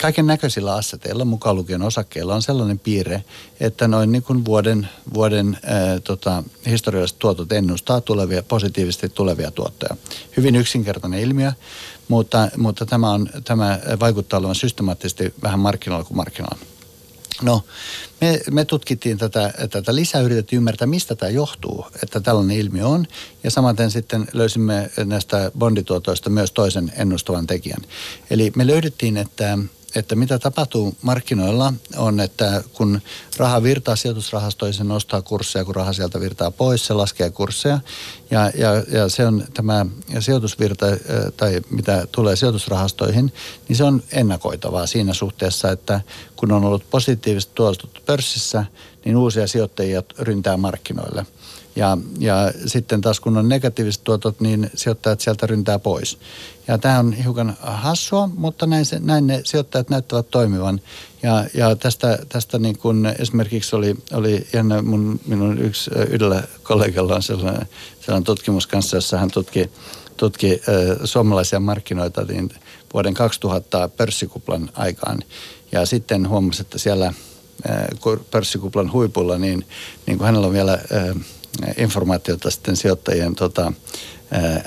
[0.00, 3.24] kaiken näköisillä asseteilla, mukaan lukien osakkeilla, on sellainen piirre,
[3.60, 9.96] että noin niin kuin vuoden, vuoden ää, tota, historialliset tuotot ennustaa tulevia, positiivisesti tulevia tuottoja.
[10.36, 11.52] Hyvin yksinkertainen ilmiö,
[12.08, 16.58] mutta, mutta tämä, on, tämä vaikuttaa olevan systemaattisesti vähän markkinoilla kuin markkinoilla.
[17.42, 17.64] No,
[18.20, 23.06] me, me tutkittiin tätä, tätä lisää, yritettiin ymmärtää, mistä tämä johtuu, että tällainen ilmiö on.
[23.44, 27.80] Ja samaten sitten löysimme näistä bondituotoista myös toisen ennustavan tekijän.
[28.30, 29.58] Eli me löydettiin, että
[29.94, 33.00] että mitä tapahtuu markkinoilla on, että kun
[33.36, 37.80] raha virtaa sijoitusrahastoihin, se nostaa kursseja, kun raha sieltä virtaa pois, se laskee kursseja.
[38.30, 39.86] Ja, ja, ja se on tämä
[40.20, 40.86] sijoitusvirta,
[41.36, 43.32] tai mitä tulee sijoitusrahastoihin,
[43.68, 46.00] niin se on ennakoitavaa siinä suhteessa, että
[46.36, 48.64] kun on ollut positiiviset tuotot pörssissä,
[49.04, 51.26] niin uusia sijoittajia ryntää markkinoille–
[51.76, 56.18] ja, ja sitten taas kun on negatiiviset tuotot, niin sijoittajat sieltä ryntää pois.
[56.68, 60.80] Ja tämä on hiukan hassua, mutta näin, se, näin ne sijoittajat näyttävät toimivan.
[61.22, 67.14] Ja, ja tästä, tästä niin kun esimerkiksi oli, oli jännä, mun, minun yksi yhdellä kollegalla
[67.14, 67.66] on sellainen,
[68.00, 69.70] sellainen tutkimus kanssa, jossa hän tutki,
[70.16, 72.50] tutki äh, suomalaisia markkinoita niin
[72.94, 75.18] vuoden 2000 pörssikuplan aikaan.
[75.72, 77.86] Ja sitten huomasi, että siellä äh,
[78.30, 79.66] pörssikuplan huipulla, niin,
[80.06, 81.16] niin kuin hänellä on vielä äh,
[81.76, 83.72] informaatiota sitten sijoittajien tota,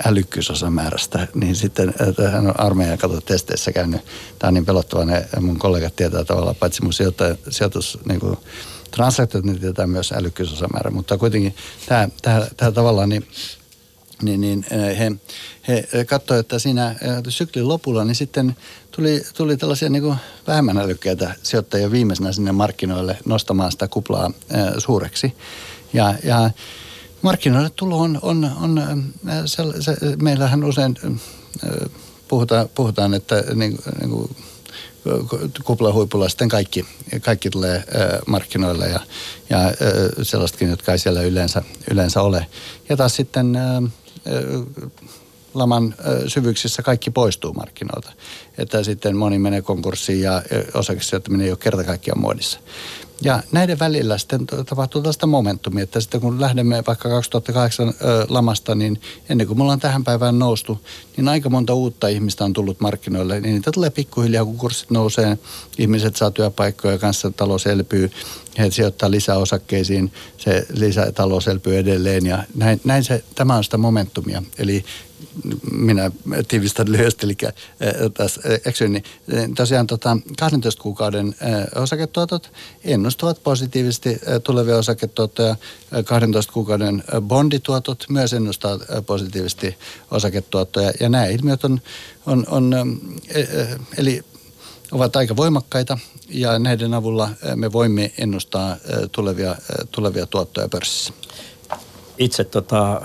[0.06, 1.94] älykkyysosamäärästä, niin sitten
[2.32, 4.00] hän on armeijan kato testeissä käynyt.
[4.38, 8.36] Tämä on niin pelottava, ne mun kollegat tietää tavallaan, paitsi mun sijoittaja, sijoitus, niin kuin,
[8.90, 13.26] transaktiot, niin tietää myös älykkyysosamäärä, mutta kuitenkin tämä, tämä, tämä tavallaan niin
[14.24, 14.66] niin, niin
[14.98, 15.18] he,
[15.68, 16.94] he katsoivat, että siinä
[17.28, 18.56] syklin lopulla niin sitten
[18.90, 24.30] tuli, tuli tällaisia niin kuin vähemmän älykkäitä sijoittajia viimeisenä sinne markkinoille nostamaan sitä kuplaa
[24.78, 25.34] suureksi.
[25.92, 26.50] Ja, ja
[27.22, 29.04] markkinoille tulo on, on, on
[29.46, 30.96] se, se, meillähän usein
[32.28, 34.36] puhutaan, puhutaan että niin, niin kuin
[35.64, 36.86] kuplahuipulla sitten kaikki,
[37.20, 37.84] kaikki tulee
[38.26, 39.00] markkinoille ja,
[39.50, 39.58] ja
[40.22, 42.46] sellaisetkin, jotka ei siellä yleensä, yleensä ole.
[42.88, 43.58] Ja taas sitten
[45.54, 45.94] laman
[46.26, 48.12] syvyyksissä kaikki poistuu markkinoilta.
[48.58, 50.42] Että sitten moni menee konkurssiin ja
[50.74, 52.60] osakesijoittaminen ei ole kerta kaikkiaan muodissa.
[53.22, 58.74] Ja näiden välillä sitten tapahtuu tästä momentumia, että sitten kun lähdemme vaikka 2008 ö, lamasta,
[58.74, 60.80] niin ennen kuin me ollaan tähän päivään noustu,
[61.16, 63.40] niin aika monta uutta ihmistä on tullut markkinoille.
[63.40, 65.38] Niin niitä tulee pikkuhiljaa, kun kurssit nousee,
[65.78, 68.10] ihmiset saa työpaikkoja, kanssa talous elpyy,
[68.58, 73.78] he sijoittaa lisää osakkeisiin, se lisätalous elpyy edelleen ja näin, näin se, tämä on sitä
[73.78, 74.42] momentumia.
[74.58, 74.84] Eli
[75.72, 76.10] minä
[76.48, 77.36] tiivistän lyhyesti, eli
[78.14, 79.04] tässä eksyin, niin
[79.54, 81.34] tosiaan tota, 12 kuukauden
[81.74, 82.52] osaketuotot
[82.84, 85.56] ennustavat positiivisesti tulevia osaketuottoja.
[86.04, 89.76] 12 kuukauden bondituotot myös ennustavat positiivisesti
[90.10, 90.92] osaketuottoja.
[91.00, 91.80] Ja nämä ilmiöt on,
[92.26, 92.74] on, on
[93.98, 94.24] eli
[94.94, 98.76] ovat aika voimakkaita ja näiden avulla me voimme ennustaa
[99.12, 99.56] tulevia,
[99.90, 101.12] tulevia tuottoja pörssissä.
[102.18, 103.02] Itse tota,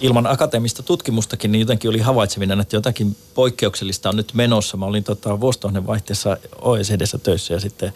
[0.00, 4.76] ilman akateemista tutkimustakin, niin jotenkin oli havaitseminen, että jotakin poikkeuksellista on nyt menossa.
[4.76, 7.92] Mä olin tota, vuosituhannen vaihteessa OECDssä töissä ja sitten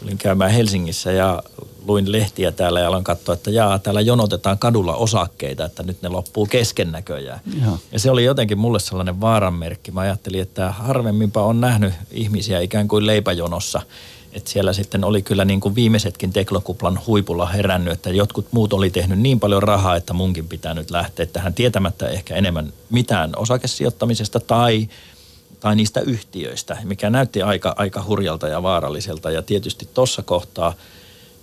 [0.00, 1.42] tulin käymään Helsingissä ja
[1.88, 6.08] luin lehtiä täällä ja aloin katsoa, että jaa, täällä jonotetaan kadulla osakkeita, että nyt ne
[6.08, 7.40] loppuu kesken näköjään.
[7.60, 7.78] Ja.
[7.92, 9.90] ja se oli jotenkin mulle sellainen vaaranmerkki.
[9.90, 13.82] Mä ajattelin, että harvemminpa on nähnyt ihmisiä ikään kuin leipäjonossa–
[14.32, 18.90] että siellä sitten oli kyllä niin kuin viimeisetkin teklokuplan huipulla herännyt, että jotkut muut oli
[18.90, 24.40] tehnyt niin paljon rahaa, että munkin pitää nyt lähteä tähän tietämättä ehkä enemmän mitään osakesijoittamisesta
[24.40, 24.88] tai,
[25.60, 29.30] tai niistä yhtiöistä, mikä näytti aika, aika hurjalta ja vaaralliselta.
[29.30, 30.74] Ja tietysti tuossa kohtaa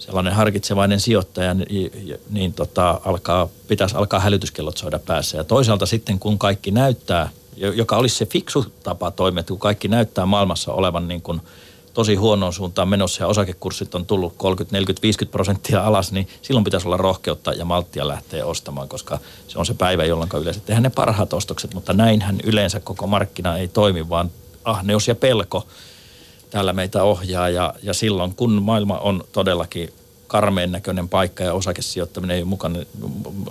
[0.05, 5.37] sellainen harkitsevainen sijoittaja, niin, niin tota, alkaa, pitäisi alkaa hälytyskellot soida päässä.
[5.37, 10.25] Ja toisaalta sitten kun kaikki näyttää, joka olisi se fiksu tapa toimia, kun kaikki näyttää
[10.25, 11.41] maailmassa olevan niin kuin–
[11.95, 16.63] tosi huonoon suuntaan menossa ja osakekurssit on tullut 30, 40, 50 prosenttia alas, niin silloin
[16.63, 20.83] pitäisi olla rohkeutta ja malttia lähteä ostamaan, koska se on se päivä, jolloin yleensä tehdään
[20.83, 24.31] ne parhaat ostokset, mutta näinhän yleensä koko markkina ei toimi, vaan
[24.63, 25.67] ahneus ja pelko
[26.49, 29.89] täällä meitä ohjaa ja, ja silloin kun maailma on todellakin
[30.27, 32.79] karmeen näköinen paikka ja osakesijoittaminen ei ole mukana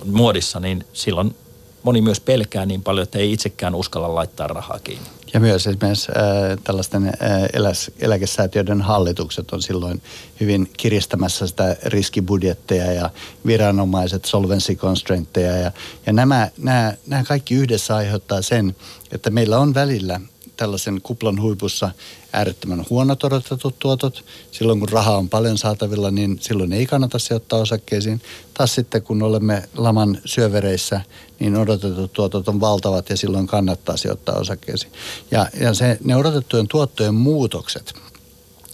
[0.05, 1.35] muodissa, niin silloin
[1.83, 5.09] moni myös pelkää niin paljon, että ei itsekään uskalla laittaa rahaa kiinni.
[5.35, 7.15] Ja myös esimerkiksi äh, tällaisten äh,
[7.53, 10.03] eläs, eläkesäätiöiden hallitukset on silloin
[10.41, 13.11] hyvin kiristämässä sitä riskibudjetteja ja
[13.47, 15.57] viranomaiset solvency constraintteja.
[15.57, 15.73] Ja,
[16.07, 18.77] ja nämä, nämä, nämä kaikki yhdessä aiheuttaa sen,
[19.13, 20.21] että meillä on välillä
[20.57, 21.91] tällaisen kuplan huipussa
[22.33, 24.25] äärettömän huonot odotetut tuotot.
[24.53, 28.23] Silloin kun rahaa on paljon saatavilla, niin silloin ei kannata sijoittaa osakkeisiin.
[28.55, 31.01] Taas sitten kun olemme laman syövereissä,
[31.41, 34.93] niin odotetut tuotot on valtavat ja silloin kannattaa sijoittaa osakkeisiin.
[35.31, 37.95] Ja, ja se, ne odotettujen tuottojen muutokset,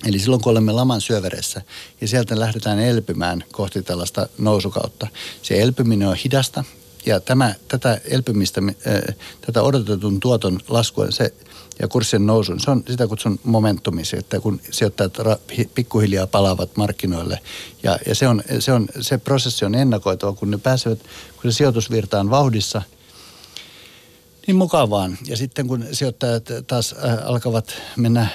[0.06, 1.62] Eli silloin kun olemme laman syövereissä
[2.00, 5.06] ja sieltä lähdetään elpymään kohti tällaista nousukautta,
[5.42, 6.64] se elpyminen on hidasta
[7.06, 8.60] ja tämä, tätä elpymistä,
[9.40, 11.34] tätä odotetun tuoton laskua, se
[11.80, 12.60] ja kurssien nousun.
[12.60, 15.18] Se on sitä kutsun momentumisi, että kun sijoittajat
[15.74, 17.38] pikkuhiljaa palaavat markkinoille.
[17.82, 20.98] Ja, ja se, on, se, on, se prosessi on ennakoitava, kun ne pääsevät,
[21.42, 22.82] kun se sijoitusvirta on vauhdissa,
[24.46, 25.18] niin mukavaan.
[25.26, 28.30] Ja sitten kun sijoittajat taas äh, alkavat mennä, äh,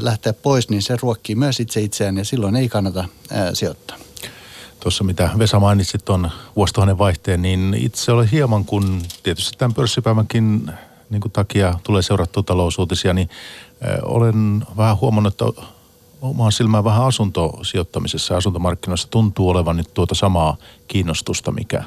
[0.00, 3.96] lähteä pois, niin se ruokkii myös itse itseään ja silloin ei kannata äh, sijoittaa.
[4.80, 10.72] Tuossa mitä Vesa mainitsit tuon vuosituhannen vaihteen, niin itse olen hieman, kun tietysti tämän pörssipäivänkin
[11.12, 13.30] niin kuin takia tulee seurattua talousuutisia, niin
[14.02, 15.62] olen vähän huomannut, että
[16.22, 20.56] omaan silmään vähän asuntosijoittamisessa ja asuntomarkkinoissa tuntuu olevan nyt tuota samaa
[20.88, 21.84] kiinnostusta, mikä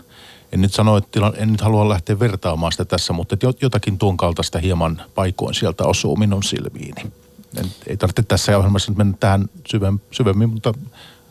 [0.52, 4.60] en nyt sano, että en nyt halua lähteä vertaamaan sitä tässä, mutta jotakin tuon kaltaista
[4.60, 7.12] hieman paikoin sieltä osuu minun silmiini.
[7.58, 9.50] En, ei tarvitse tässä ohjelmassa nyt mennä tähän
[10.12, 10.74] syvemmin, mutta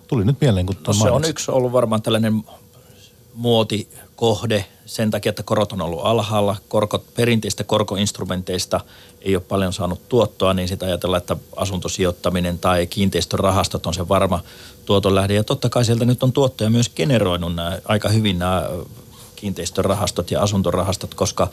[0.09, 2.45] tuli nyt mieleen, kun no, se on yksi ollut varmaan tällainen
[3.35, 6.57] muoti kohde sen takia, että korot on ollut alhaalla.
[6.69, 8.81] Korkot, perinteistä korkoinstrumenteista
[9.23, 14.41] ei ole paljon saanut tuottoa, niin sitä ajatellaan, että asuntosijoittaminen tai kiinteistörahastot on se varma
[14.85, 15.35] tuoton lähde.
[15.35, 18.69] Ja totta kai sieltä nyt on tuottoja myös generoinut nämä, aika hyvin nämä
[19.37, 21.49] kiinteistörahastot ja asuntorahastot, koska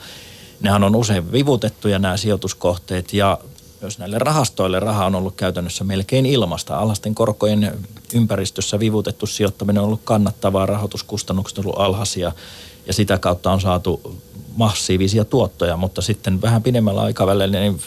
[0.60, 3.38] nehän on usein vivutettuja nämä sijoituskohteet ja
[3.82, 6.78] myös näille rahastoille raha on ollut käytännössä melkein ilmasta.
[6.78, 7.78] Alhaisten korkojen
[8.14, 12.32] ympäristössä vivutettu sijoittaminen on ollut kannattavaa, rahoituskustannukset on ollut alhaisia
[12.86, 14.16] ja sitä kautta on saatu
[14.56, 17.80] massiivisia tuottoja, mutta sitten vähän pidemmällä aikavälillä niin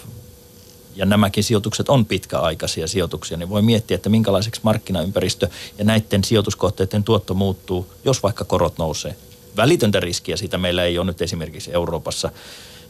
[0.95, 7.03] ja nämäkin sijoitukset on pitkäaikaisia sijoituksia, niin voi miettiä, että minkälaiseksi markkinaympäristö ja näiden sijoituskohteiden
[7.03, 9.15] tuotto muuttuu, jos vaikka korot nousee.
[9.57, 12.29] Välitöntä riskiä siitä meillä ei ole nyt esimerkiksi Euroopassa.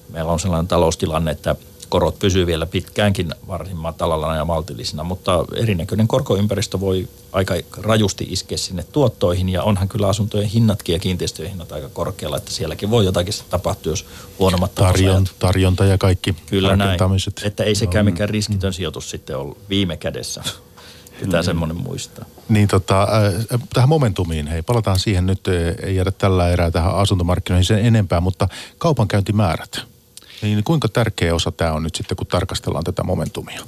[0.10, 1.56] Meillä on sellainen taloustilanne, että
[1.90, 8.58] korot pysyy vielä pitkäänkin varsin matalalla ja maltillisina, mutta erinäköinen korkoympäristö voi aika rajusti iskeä
[8.58, 13.06] sinne tuottoihin ja onhan kyllä asuntojen hinnatkin ja kiinteistöjen hinnat aika korkealla, että sielläkin voi
[13.06, 14.06] jotakin tapahtua, jos
[14.40, 17.00] huonommat Tarjon, Tarjonta ja kaikki Kyllä näin,
[17.44, 20.44] että ei sekään mikään riskitön sijoitus sitten ole viime kädessä.
[21.20, 21.46] Pitää mm.
[21.46, 22.26] semmoinen muistaa.
[22.50, 25.48] Niin tota, äh, tähän momentumiin, hei, palataan siihen nyt,
[25.84, 29.82] ei jäädä tällä erää tähän asuntomarkkinoihin sen enempää, mutta kaupankäyntimäärät–
[30.42, 33.62] niin kuinka tärkeä osa tämä on nyt sitten, kun tarkastellaan tätä momentumia?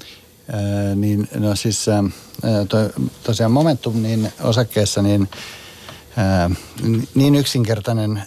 [0.95, 1.86] Niin, no siis
[3.23, 5.30] tosiaan momentum niin osakkeessa, niin
[7.15, 8.23] niin yksinkertainen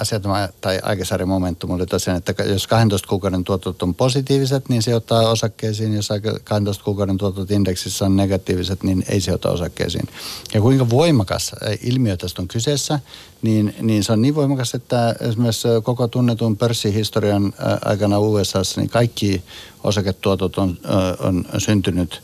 [0.00, 0.20] asia
[0.60, 5.30] tai aikasarja momentum oli tosiaan, että jos 12 kuukauden tuotot on positiiviset, niin se ottaa
[5.30, 5.94] osakkeisiin.
[5.94, 6.08] Jos
[6.44, 10.08] 12 kuukauden tuotot indeksissä on negatiiviset, niin ei se ota osakkeisiin.
[10.54, 13.00] Ja kuinka voimakas ilmiö tästä on kyseessä,
[13.42, 17.52] niin, niin se on niin voimakas, että esimerkiksi koko tunnetun pörssihistorian
[17.84, 19.42] aikana USAssa, niin kaikki
[19.84, 20.78] osaketuotot on,
[21.18, 22.22] on syntynyt,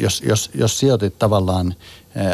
[0.00, 1.74] jos, jos, jos sijoitit tavallaan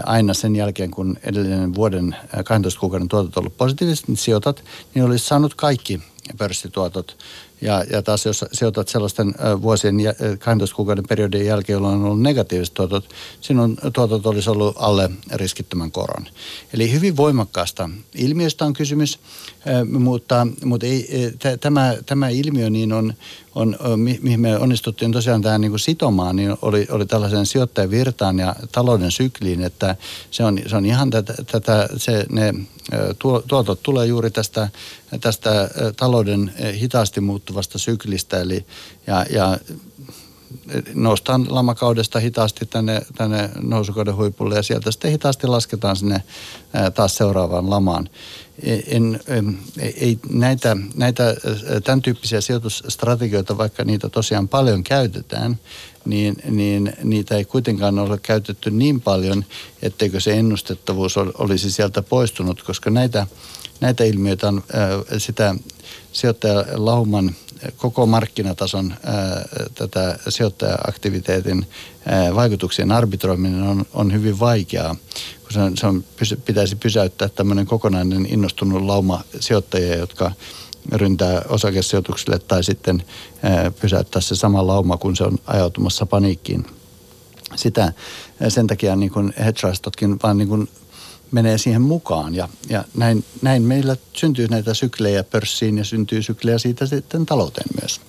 [0.06, 4.64] aina sen jälkeen, kun edellinen vuoden 12 kuukauden tuotot ollut positiiviset, niin sijoitat,
[4.94, 6.00] niin olisi saanut kaikki
[6.38, 7.16] pörssituotot
[7.60, 9.96] ja, ja taas jos sijoitat sellaisten vuosien
[10.38, 13.08] 12 kuukauden periodin jälkeen, jolloin on ollut negatiiviset tuotot,
[13.40, 16.26] sinun tuotot olisi ollut alle riskittömän koron.
[16.74, 19.18] Eli hyvin voimakkaasta ilmiöstä on kysymys,
[19.98, 23.14] mutta, mutta ei, tämä, tämä ilmiö niin on,
[23.55, 23.77] on,
[24.20, 29.62] mihin me onnistuttiin tosiaan tähän niin sitomaan, niin oli, oli tällaisen sijoittajavirtaan ja talouden sykliin,
[29.62, 29.96] että
[30.31, 32.55] se on, se on ihan tätä, tätä se, ne
[33.48, 34.68] tuotot tulee juuri tästä,
[35.20, 38.66] tästä talouden hitaasti muuttuvasta syklistä, eli
[39.07, 39.59] ja, ja
[40.94, 46.22] noustaan lamakaudesta hitaasti tänne, tänne nousukauden huipulle ja sieltä sitten hitaasti lasketaan sinne
[46.94, 48.09] taas seuraavaan lamaan.
[48.86, 49.20] En,
[49.78, 51.36] ei näitä, näitä
[51.84, 55.58] tämän tyyppisiä sijoitusstrategioita, vaikka niitä tosiaan paljon käytetään,
[56.04, 59.44] niin, niin niitä ei kuitenkaan ole käytetty niin paljon,
[59.82, 63.26] etteikö se ennustettavuus olisi sieltä poistunut, koska näitä,
[63.80, 64.62] näitä ilmiöitä on
[65.18, 65.54] sitä
[66.12, 67.34] sijoittajalauman
[67.76, 68.94] koko markkinatason
[69.74, 71.66] tätä sijoittaja-aktiviteetin
[72.34, 74.96] vaikutuksien arbitra,oiminen on, on hyvin vaikeaa,
[75.52, 76.04] kun se, on, se on,
[76.44, 80.32] pitäisi pysäyttää tämmöinen kokonainen innostunut lauma sijoittajia, jotka
[80.92, 83.02] ryntää osakesijoituksille tai sitten
[83.42, 86.66] ää, pysäyttää se sama lauma, kun se on ajautumassa paniikkiin.
[87.56, 87.92] Sitä
[88.48, 89.68] sen takia niin kuin hedge
[90.22, 90.68] vaan niin kuin
[91.30, 92.34] menee siihen mukaan.
[92.34, 97.68] Ja, ja näin, näin meillä syntyy näitä syklejä pörssiin ja syntyy syklejä siitä sitten talouteen
[97.80, 98.00] myös.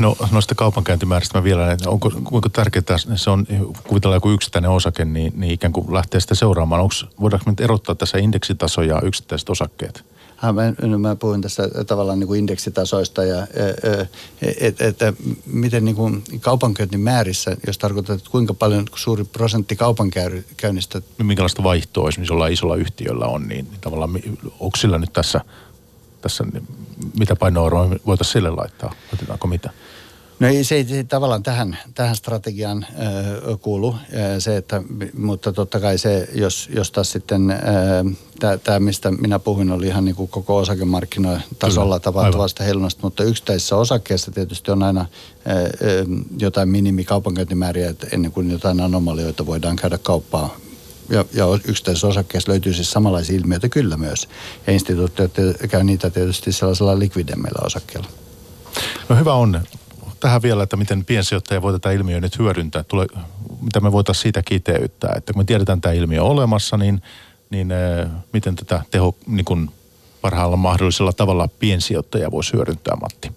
[0.00, 3.46] No noista kaupankäyntimääristä mä vielä, että onko, kuinka tärkeää se on,
[3.88, 6.80] kuvitellaan joku yksittäinen osake, niin, niin ikään kuin lähtee sitä seuraamaan.
[6.80, 10.04] Onko, voidaanko me erottaa tässä indeksitaso ja yksittäiset osakkeet?
[10.42, 14.06] Ah, mä, mä puhuin tässä tavallaan niin kuin indeksitasoista ja että
[14.42, 21.02] et, et, miten niin kuin kaupankäyntimäärissä, jos tarkoitat, että kuinka paljon suuri prosentti kaupankäynnistä.
[21.18, 24.10] No, minkälaista vaihtoa esimerkiksi jollain isolla yhtiöllä on, niin, niin tavallaan
[24.60, 25.40] onko sillä nyt tässä,
[26.20, 26.44] tässä
[27.18, 28.92] mitä painoarvoa voitaisiin sille laittaa?
[29.14, 29.70] Otetaanko mitä?
[30.40, 32.86] No ei, se ei, se ei tavallaan tähän, tähän strategiaan
[33.46, 33.96] ö, kuulu
[34.38, 34.82] se, että,
[35.18, 37.54] mutta totta kai se, jos, jos taas sitten
[38.64, 43.76] tämä, mistä minä puhuin, oli ihan niin kuin koko osakemarkkinoiden tasolla tapahtuvasta heilunasta, mutta yksittäisissä
[43.76, 45.06] osakkeissa tietysti on aina
[45.46, 46.04] ö,
[46.38, 50.56] jotain minimikaupankäyntimääriä, että ennen kuin jotain anomalioita voidaan käydä kauppaa
[51.10, 54.28] ja, ja yksittäisissä osakkeissa löytyy siis samanlaisia ilmiöitä kyllä myös.
[54.66, 55.32] Ja instituutiot
[55.70, 58.08] käy niitä tietysti sellaisella likvidemmillä osakkeilla.
[59.08, 59.60] No hyvä on
[60.20, 63.06] tähän vielä, että miten piensijoittaja voi tätä ilmiöä nyt hyödyntää, tule,
[63.60, 65.14] mitä me voitaisiin siitä kiteyttää.
[65.16, 67.02] Että kun me tiedetään tämä ilmiö olemassa, niin,
[67.50, 69.70] niin äh, miten tätä teho niin kuin
[70.20, 73.32] parhaalla mahdollisella tavalla piensijoittaja voisi hyödyntää, Matti?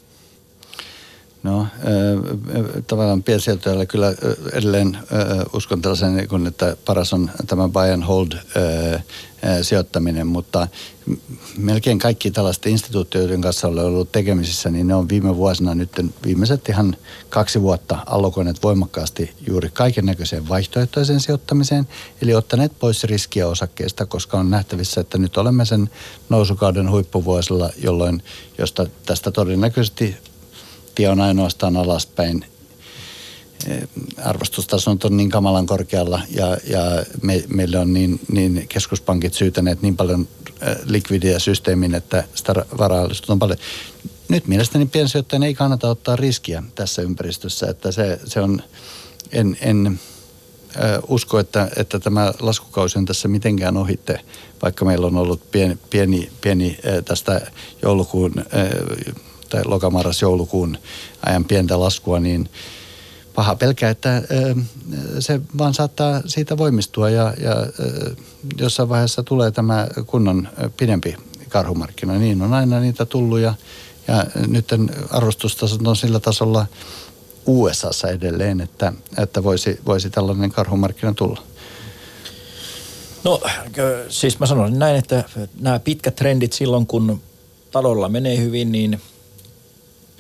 [1.44, 1.68] No,
[2.88, 4.14] tavallaan piensijoittajalla kyllä
[4.54, 4.98] edelleen
[5.54, 8.32] uskon tällaisen, niin että paras on tämä buy and hold
[9.62, 10.68] sijoittaminen, mutta
[11.58, 15.92] melkein kaikki tällaiset instituutioiden kanssa olen ollut tekemisissä, niin ne on viime vuosina nyt
[16.26, 16.96] viimeiset ihan
[17.30, 21.88] kaksi vuotta allokoineet voimakkaasti juuri kaiken näköiseen vaihtoehtoiseen sijoittamiseen,
[22.22, 25.90] eli ottaneet pois riskiä osakkeista, koska on nähtävissä, että nyt olemme sen
[26.30, 28.24] nousukauden huippuvuosilla, jolloin
[28.58, 30.16] josta tästä todennäköisesti
[30.96, 32.46] tie on ainoastaan alaspäin.
[34.24, 36.82] Arvostustasot on niin kamalan korkealla ja, ja
[37.22, 40.28] me, meille on niin, niin keskuspankit syytäneet niin paljon
[40.86, 43.60] likvidiä systeemin, että sitä varallisuutta on paljon.
[44.30, 48.64] Nyt mielestäni piensijoittajan ei kannata ottaa riskiä tässä ympäristössä, että se, se on,
[49.32, 50.00] en, en
[51.08, 54.20] usko, että, että tämä laskukausi on tässä mitenkään ohitte,
[54.62, 58.34] vaikka meillä on ollut pieni, pieni, pieni tästä joulukuun
[59.54, 60.78] tai lokamarras joulukuun
[61.26, 62.50] ajan pientä laskua, niin
[63.36, 64.22] paha pelkää, että
[65.20, 67.56] se vaan saattaa siitä voimistua ja, ja
[68.58, 71.16] jossain vaiheessa tulee tämä kunnon pidempi
[71.50, 72.14] karhumarkkina.
[72.14, 73.54] Niin on aina niitä tullut ja,
[74.08, 74.68] ja nyt
[75.10, 76.66] arvostustasot on sillä tasolla
[77.46, 81.44] USAssa edelleen, että, että voisi, voisi tällainen karhumarkkina tulla.
[83.24, 83.42] No
[84.10, 85.24] siis mä sanoisin näin, että
[85.60, 87.22] nämä pitkät trendit silloin kun
[87.72, 89.02] talolla menee hyvin, niin–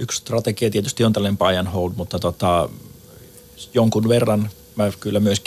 [0.03, 2.69] yksi strategia tietysti on tällainen buy and hold, mutta tota,
[3.73, 5.41] jonkun verran mä kyllä myös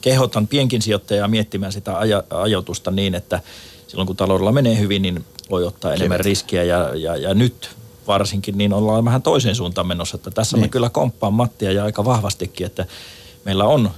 [0.00, 3.40] kehotan pienkin sijoittajaa miettimään sitä aj- ajoitusta niin, että
[3.86, 7.70] silloin kun taloudella menee hyvin, niin voi ottaa enemmän riskiä ja, ja, ja nyt
[8.06, 10.16] varsinkin niin ollaan vähän toiseen suuntaan menossa.
[10.16, 10.64] Että tässä niin.
[10.64, 12.86] mä kyllä komppaan Mattia ja aika vahvastikin, että
[13.44, 13.90] meillä on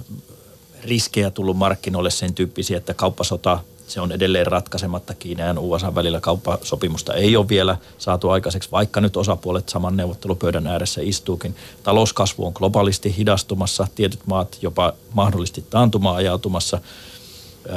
[0.85, 3.59] riskejä tullut markkinoille sen tyyppisiä, että kauppasota
[3.91, 5.15] se on edelleen ratkaisematta.
[5.15, 10.67] Kiinan ja USA välillä kauppasopimusta ei ole vielä saatu aikaiseksi, vaikka nyt osapuolet saman neuvottelupöydän
[10.67, 11.57] ääressä istuukin.
[11.83, 16.81] Talouskasvu on globaalisti hidastumassa, tietyt maat jopa mahdollisesti taantumaan ajautumassa.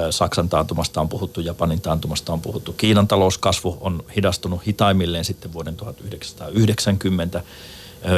[0.09, 2.74] Saksan taantumasta on puhuttu, Japanin taantumasta on puhuttu.
[2.74, 7.43] Kiinan talouskasvu on hidastunut hitaimmilleen sitten vuoden 1990.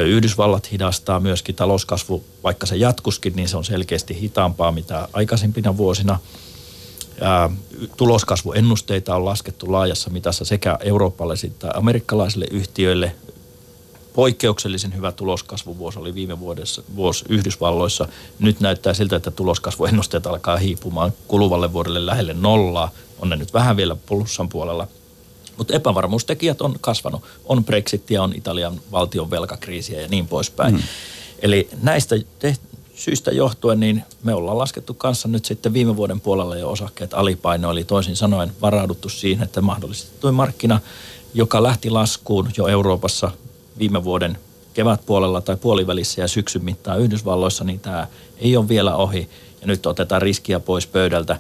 [0.06, 6.20] Yhdysvallat hidastaa myöskin talouskasvu, vaikka se jatkuskin, niin se on selkeästi hitaampaa mitä aikaisempina vuosina–
[7.98, 13.16] tuloskasvuennusteita on laskettu laajassa mitassa sekä eurooppalaisille että amerikkalaisille yhtiöille.
[14.14, 18.08] Poikkeuksellisen hyvä tuloskasvuvuosi oli viime vuodessa, vuosi Yhdysvalloissa.
[18.40, 22.92] Nyt näyttää siltä, että tuloskasvuennusteet alkaa hiipumaan kuluvalle vuodelle lähelle nollaa.
[23.20, 24.88] On ne nyt vähän vielä plussan puolella.
[25.58, 27.24] Mutta epävarmuustekijät on kasvanut.
[27.46, 30.74] On Brexitia, on Italian valtion velkakriisiä ja niin poispäin.
[30.74, 30.82] Mm.
[31.40, 32.16] Eli näistä
[32.96, 37.72] syistä johtuen, niin me ollaan laskettu kanssa nyt sitten viime vuoden puolella jo osakkeet alipaino,
[37.72, 40.80] eli toisin sanoen varauduttu siihen, että mahdollisesti tuo markkina,
[41.34, 43.32] joka lähti laskuun jo Euroopassa
[43.78, 44.38] viime vuoden
[44.74, 49.30] kevätpuolella tai puolivälissä ja syksyn mittaan Yhdysvalloissa, niin tämä ei ole vielä ohi.
[49.62, 51.40] Ja nyt otetaan riskiä pois pöydältä,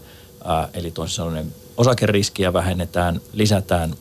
[0.73, 3.95] eli toisin sanoen osakeriskiä vähennetään, lisätään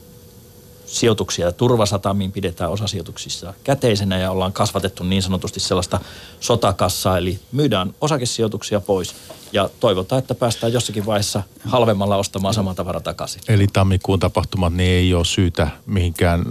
[0.86, 6.00] sijoituksia turvasatamiin pidetään osasijoituksissa käteisenä ja ollaan kasvatettu niin sanotusti sellaista
[6.40, 9.14] sotakassaa, eli myydään osakesijoituksia pois
[9.52, 13.42] ja toivotaan, että päästään jossakin vaiheessa halvemmalla ostamaan sama tavara takaisin.
[13.48, 16.44] Eli tammikuun tapahtumat niin ei ole syytä mihinkään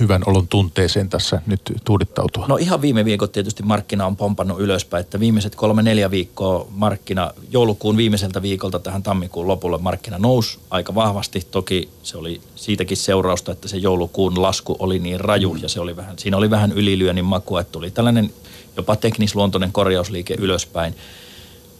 [0.00, 2.46] hyvän olon tunteeseen tässä nyt tuudittautua?
[2.48, 7.30] No ihan viime viikot tietysti markkina on pompannut ylöspäin, että viimeiset kolme neljä viikkoa markkina,
[7.50, 11.46] joulukuun viimeiseltä viikolta tähän tammikuun lopulle markkina nousi aika vahvasti.
[11.50, 15.96] Toki se oli siitäkin seurausta, että se joulukuun lasku oli niin raju ja se oli
[15.96, 18.30] vähän, siinä oli vähän ylilyönnin makua, että tuli tällainen
[18.76, 20.94] jopa teknisluontoinen korjausliike ylöspäin.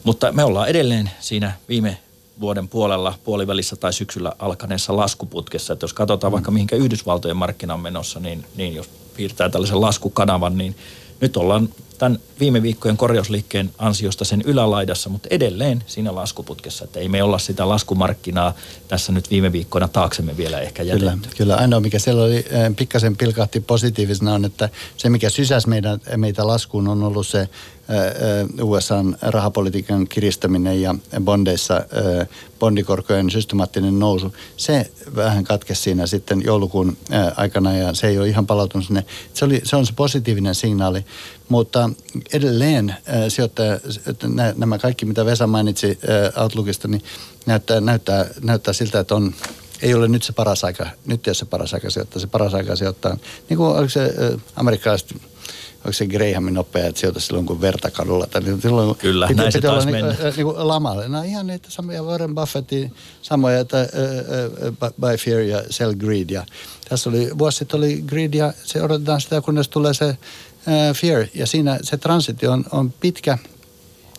[0.05, 1.99] Mutta me ollaan edelleen siinä viime
[2.41, 5.73] vuoden puolella, puolivälissä tai syksyllä alkaneessa laskuputkessa.
[5.73, 10.59] Että jos katsotaan vaikka mihinkä Yhdysvaltojen markkina on menossa, niin, niin jos piirtää tällaisen laskukanavan,
[10.59, 10.77] niin
[11.21, 11.69] nyt ollaan
[11.99, 16.85] tämän viime viikkojen korjausliikkeen ansiosta sen ylälaidassa, mutta edelleen siinä laskuputkessa.
[16.85, 18.55] Että ei me olla sitä laskumarkkinaa
[18.89, 21.07] tässä nyt viime viikkoina taaksemme vielä ehkä jätetty.
[21.07, 21.57] Kyllä, kyllä.
[21.57, 26.47] ainoa mikä siellä oli eh, pikkasen pilkahti positiivisena on, että se mikä sysäsi meidän, meitä
[26.47, 27.49] laskuun on ollut se
[28.63, 31.85] USAn rahapolitiikan kiristäminen ja bondeissa
[32.59, 36.97] bondikorkojen systemaattinen nousu, se vähän katkesi siinä sitten joulukuun
[37.37, 39.05] aikana ja se ei ole ihan palautunut sinne.
[39.35, 41.05] Se, oli, se on se positiivinen signaali,
[41.49, 41.91] mutta
[42.33, 42.95] edelleen
[43.29, 43.79] sijoittaja,
[44.57, 45.99] nämä kaikki mitä Vesa mainitsi
[46.43, 47.03] Outlookista, niin
[47.47, 49.35] näyttää, näyttää, näyttää siltä, että on
[49.83, 52.55] ei ole nyt se paras aika, nyt ei ole se paras aika sijoittaa, se paras
[52.55, 53.17] aika sijoittaa.
[53.49, 54.15] Niin kuin oliko se
[54.57, 55.15] amerikkalaiset
[55.79, 58.27] onko se Grahamin nopea, että sijoita silloin kun verta kadulla.
[58.27, 61.09] Tai silloin, Kyllä, piti, näin piti se olla niin, niin, niin kuin lamalle.
[61.09, 63.89] No ihan niitä samoja Warren Buffettin samoja, että
[64.63, 66.31] uh, uh, buy fear ja sell greed.
[66.31, 66.47] Ja
[66.89, 71.27] tässä oli, vuosi sitten oli greed ja se odotetaan sitä, kunnes tulee se uh, fear.
[71.35, 73.39] Ja siinä se transitio on, on pitkä,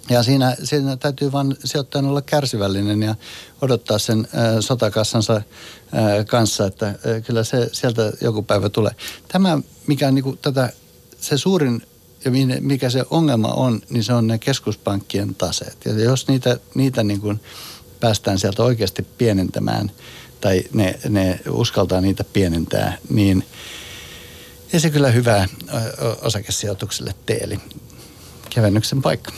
[0.09, 3.15] ja siinä, siinä täytyy vain sijoittajan olla kärsivällinen ja
[3.61, 5.41] odottaa sen ä, sotakassansa ä,
[6.23, 8.91] kanssa, että ä, kyllä se sieltä joku päivä tulee.
[9.27, 10.73] Tämä, mikä on niin kuin, tätä,
[11.21, 11.81] se suurin
[12.25, 15.77] ja mikä se ongelma on, niin se on ne keskuspankkien taseet.
[15.85, 17.39] Ja jos niitä, niitä niin kuin
[17.99, 19.91] päästään sieltä oikeasti pienentämään
[20.41, 23.43] tai ne, ne uskaltaa niitä pienentää, niin
[24.73, 25.47] ei se kyllä hyvää
[26.21, 27.37] osakesijoitukselle tee.
[27.37, 27.59] Eli
[28.49, 29.31] kevennyksen paikka.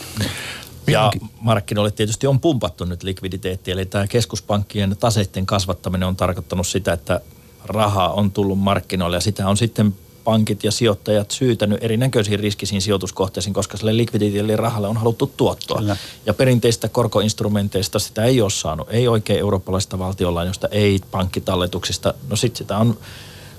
[0.86, 6.92] Ja markkinoille tietysti on pumpattu nyt likviditeetti, eli tämä keskuspankkien taseiden kasvattaminen on tarkoittanut sitä,
[6.92, 7.20] että
[7.64, 9.94] rahaa on tullut markkinoille ja sitä on sitten
[10.24, 15.78] pankit ja sijoittajat syytänyt erinäköisiin riskisiin sijoituskohteisiin, koska sille likviditeetille rahalle on haluttu tuottoa.
[15.78, 15.96] Kyllä.
[16.26, 18.88] Ja perinteistä korkoinstrumenteista sitä ei ole saanut.
[18.90, 22.14] Ei oikein eurooppalaisista valtionlainoista, ei pankkitalletuksista.
[22.28, 22.98] No sitten sitä on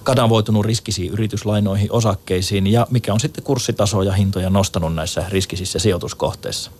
[0.03, 6.71] kanavoitunut riskisiin yrityslainoihin, osakkeisiin ja mikä on sitten kurssitasoja ja hintoja nostanut näissä riskisissä sijoituskohteissa.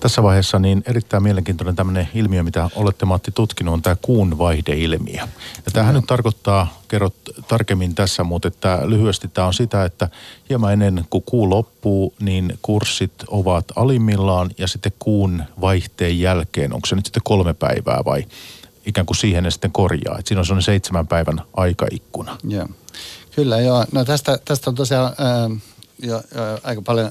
[0.00, 5.22] Tässä vaiheessa niin erittäin mielenkiintoinen tämmöinen ilmiö, mitä olette Matti tutkinut, on tämä kuun vaihdeilmiö.
[5.64, 6.00] Ja tämähän no.
[6.00, 7.14] nyt tarkoittaa, kerrot
[7.48, 10.08] tarkemmin tässä, mutta että lyhyesti tämä on sitä, että
[10.48, 16.86] hieman ennen kuin kuu loppuu, niin kurssit ovat alimmillaan ja sitten kuun vaihteen jälkeen, onko
[16.86, 18.26] se nyt sitten kolme päivää vai
[18.86, 20.18] ikään kuin siihen ne sitten korjaa.
[20.18, 22.36] Että siinä on sellainen seitsemän päivän aikaikkuna.
[22.48, 22.68] Joo.
[23.36, 23.84] Kyllä joo.
[23.92, 25.12] No tästä, tästä on tosiaan...
[25.52, 26.22] Äh jo, jo
[26.62, 27.10] aika paljon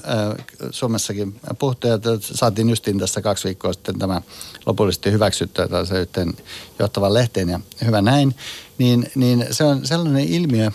[0.70, 4.22] Suomessakin puhuttu, ja saatiin justiin tässä kaksi viikkoa sitten tämä
[4.66, 6.34] lopullisesti hyväksyttyä tällaisen yhteen
[6.78, 8.34] johtavan lehteen, ja hyvä näin,
[8.78, 10.70] niin, niin se on sellainen ilmiö,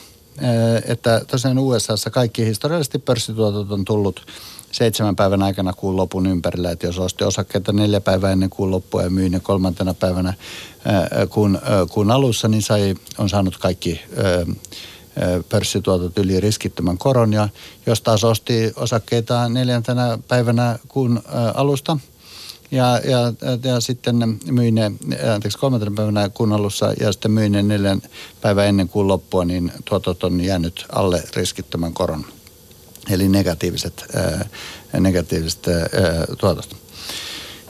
[0.85, 4.25] että tosiaan USAssa kaikki historiallisesti pörssituotot on tullut
[4.71, 6.71] seitsemän päivän aikana kuun lopun ympärillä.
[6.71, 10.33] Että jos osti osakkeita neljä päivää ennen kuun loppua ja myi ne kolmantena päivänä
[11.29, 11.59] kuun,
[11.89, 14.55] kuun alussa, niin sai, on saanut kaikki äh,
[15.49, 17.33] pörssituotot yli riskittömän koron.
[17.33, 17.49] Ja
[17.85, 21.21] jos taas osti osakkeita neljäntenä päivänä kuun
[21.53, 21.97] alusta
[22.71, 23.33] ja, ja,
[23.63, 24.91] ja sitten myi ne,
[25.33, 28.01] anteeksi, kolmantena päivänä kuun alussa ja sitten myi ne neljän
[28.41, 32.25] päivän ennen kuun loppua, niin tuotot on jäänyt alle riskittömän koron.
[33.09, 34.45] Eli negatiiviset, ää,
[34.99, 35.83] negatiiviset ää,
[36.39, 36.75] tuotot.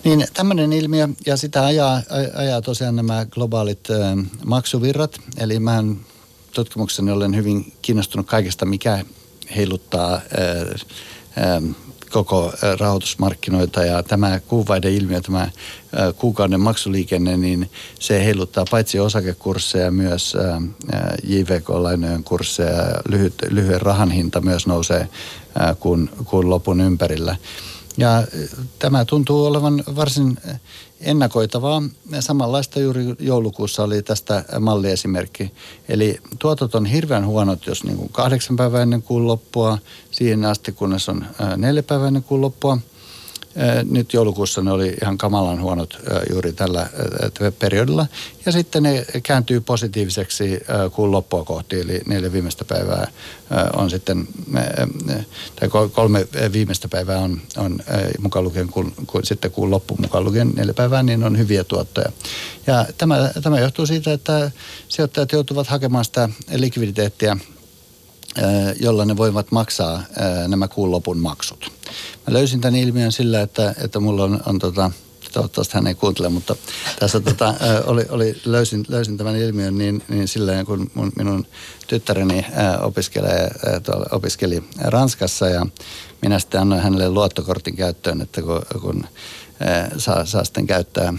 [0.03, 2.01] Niin tämmöinen ilmiö, ja sitä ajaa,
[2.35, 5.19] ajaa tosiaan nämä globaalit ää, maksuvirrat.
[5.37, 5.99] Eli mä en
[6.51, 9.05] tutkimukseni olen hyvin kiinnostunut kaikesta, mikä
[9.55, 10.21] heiluttaa
[12.09, 15.49] koko rahoitusmarkkinoita ja tämä kuuvaiden ilmiö, tämä
[16.17, 20.37] kuukauden maksuliikenne, niin se heiluttaa paitsi osakekursseja myös
[21.23, 23.01] JVK-lainojen kursseja.
[23.07, 25.09] Lyhyt, lyhyen rahan hinta myös nousee
[25.79, 27.35] kuun, kuun lopun ympärillä.
[27.97, 28.23] Ja
[28.79, 30.37] tämä tuntuu olevan varsin
[31.01, 31.83] ennakoitavaa.
[32.19, 35.51] Samanlaista juuri joulukuussa oli tästä malliesimerkki.
[35.89, 39.77] Eli tuotot on hirveän huonot, jos niin kuin kahdeksan päivää ennen kuun loppua,
[40.11, 41.25] siihen asti kunnes on
[41.57, 42.77] neljä päivää ennen kuun loppua–
[43.91, 45.97] nyt joulukuussa ne oli ihan kamalan huonot
[46.29, 46.89] juuri tällä
[47.59, 48.07] periodilla.
[48.45, 50.59] Ja sitten ne kääntyy positiiviseksi
[50.91, 53.07] kuun loppua kohti, eli neljä viimeistä päivää
[53.75, 54.27] on sitten,
[55.55, 57.79] tai kolme viimeistä päivää on, on
[58.19, 62.11] mukaan lukien, kun, kun, sitten kuun loppu mukaan lukien neljä päivää, niin on hyviä tuottoja.
[62.67, 64.51] Ja tämä, tämä johtuu siitä, että
[64.87, 67.37] sijoittajat joutuvat hakemaan sitä likviditeettiä
[68.79, 70.03] jolla ne voivat maksaa
[70.47, 71.71] nämä kuun lopun maksut.
[72.27, 74.91] Mä löysin tämän ilmiön sillä, että, että mulla on, on tota,
[75.31, 76.55] toivottavasti hän ei kuuntele, mutta
[76.99, 77.53] tässä tota,
[77.85, 81.47] oli, oli, löysin, löysin tämän ilmiön niin, niin silleen, kun mun, minun
[81.87, 82.45] tyttäreni
[82.81, 83.51] opiskelee,
[83.83, 85.65] tuolla, opiskeli Ranskassa ja
[86.21, 89.03] minä sitten annoin hänelle luottokortin käyttöön, että kun, kun
[89.97, 91.13] saa, saa sitten käyttää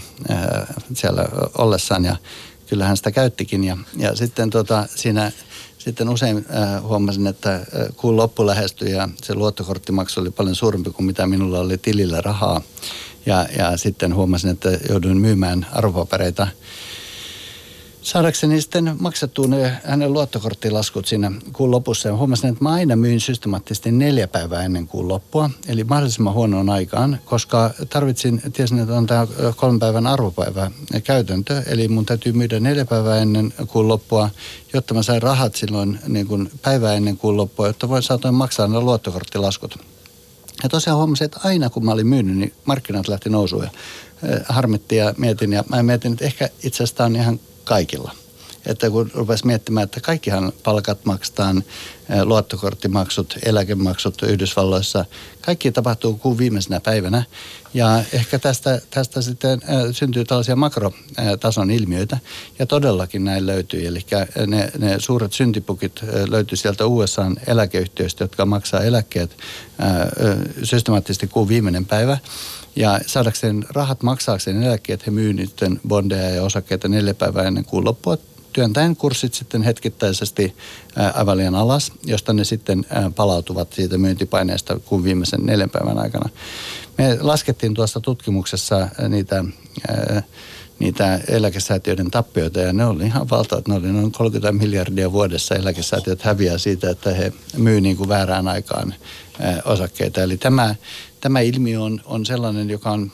[0.93, 1.25] siellä
[1.57, 2.15] ollessaan ja
[2.67, 5.31] kyllähän sitä käyttikin ja, ja sitten tota, siinä
[5.83, 7.63] sitten usein äh, huomasin, että äh,
[7.97, 12.61] kuun loppu lähestyi ja se luottokorttimaksu oli paljon suurempi kuin mitä minulla oli tilillä rahaa.
[13.25, 16.47] Ja, ja sitten huomasin, että jouduin myymään arvopapereita
[18.03, 22.09] saadakseni sitten maksettua ne hänen luottokorttilaskut siinä kuun lopussa.
[22.09, 26.69] Ja huomasin, että mä aina myin systemaattisesti neljä päivää ennen kuun loppua, eli mahdollisimman huonoon
[26.69, 30.71] aikaan, koska tarvitsin, tiesin, että on tämä kolmen päivän arvopäivä
[31.03, 34.29] käytäntö, eli mun täytyy myydä neljä päivää ennen kuun loppua,
[34.73, 38.67] jotta mä sain rahat silloin niin kuin päivää ennen kuun loppua, jotta voin saatoin maksaa
[38.67, 39.79] ne luottokorttilaskut.
[40.63, 43.69] Ja tosiaan huomasin, että aina kun mä olin myynyt, niin markkinat lähti nousuun ja
[44.49, 45.53] harmitti ja mietin.
[45.53, 48.11] Ja mä mietin, että ehkä itse asiassa on ihan kaikilla.
[48.65, 51.63] että kun rupesi miettimään, että kaikkihan palkat maksetaan,
[52.23, 55.05] luottokorttimaksut, eläkemaksut Yhdysvalloissa,
[55.41, 57.23] kaikki tapahtuu kuun viimeisenä päivänä.
[57.73, 59.61] Ja ehkä tästä, tästä sitten
[59.91, 62.17] syntyy tällaisia makrotason ilmiöitä,
[62.59, 63.87] ja todellakin näin löytyy.
[63.87, 64.05] Eli
[64.47, 65.99] ne, ne suuret syntipukit
[66.29, 69.37] löytyy sieltä USAn eläkeyhtiöistä, jotka maksaa eläkkeet
[70.63, 72.17] systemaattisesti kuun viimeinen päivä.
[72.75, 77.85] Ja saadakseen rahat maksaakseen eläkkeet, he myy niiden bondeja ja osakkeita neljä päivää ennen kuun
[77.85, 78.17] loppua
[78.53, 80.55] työntäen kurssit sitten hetkittäisesti
[81.13, 86.29] aivan liian alas, josta ne sitten palautuvat siitä myyntipaineesta kuin viimeisen neljän päivän aikana.
[86.97, 89.45] Me laskettiin tuossa tutkimuksessa niitä
[90.79, 93.67] niitä eläkesäätiöiden tappioita ja ne oli ihan valtavat.
[93.67, 98.47] Ne oli noin 30 miljardia vuodessa eläkesäätiöt häviää siitä, että he myy niin kuin väärään
[98.47, 98.93] aikaan
[99.65, 100.23] osakkeita.
[100.23, 100.75] Eli tämä,
[101.21, 103.11] tämä ilmiö on, on sellainen, joka on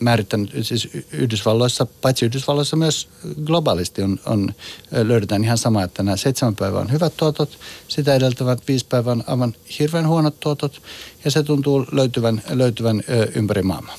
[0.00, 3.08] määrittänyt, siis Yhdysvalloissa, paitsi Yhdysvalloissa myös
[3.44, 4.54] globaalisti on, on,
[4.92, 9.24] löydetään ihan sama, että nämä seitsemän päivää on hyvät tuotot, sitä edeltävät viisi päivää on
[9.26, 10.82] aivan hirveän huonot tuotot
[11.24, 13.02] ja se tuntuu löytyvän, löytyvän
[13.34, 13.96] ympäri maailmaa.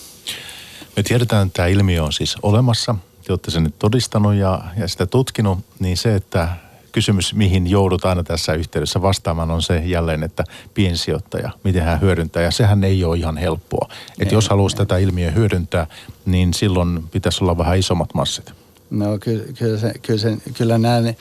[0.96, 2.96] Me tiedetään, että tämä ilmiö on siis olemassa.
[3.24, 6.50] Te olette sen nyt todistanut ja, ja sitä tutkinut, niin se, että
[6.92, 10.44] kysymys, mihin joudut aina tässä yhteydessä vastaamaan, on se jälleen, että
[10.74, 12.44] piensijoittaja, miten hän hyödyntää.
[12.44, 13.90] Ja sehän ei ole ihan helppoa.
[14.20, 15.88] Että jos haluaisi tätä ilmiöä hyödyntää,
[16.26, 18.65] niin silloin pitäisi olla vähän isommat massit.
[18.90, 21.14] No kyllä, kyllä, se, kyllä, se, kyllä nämä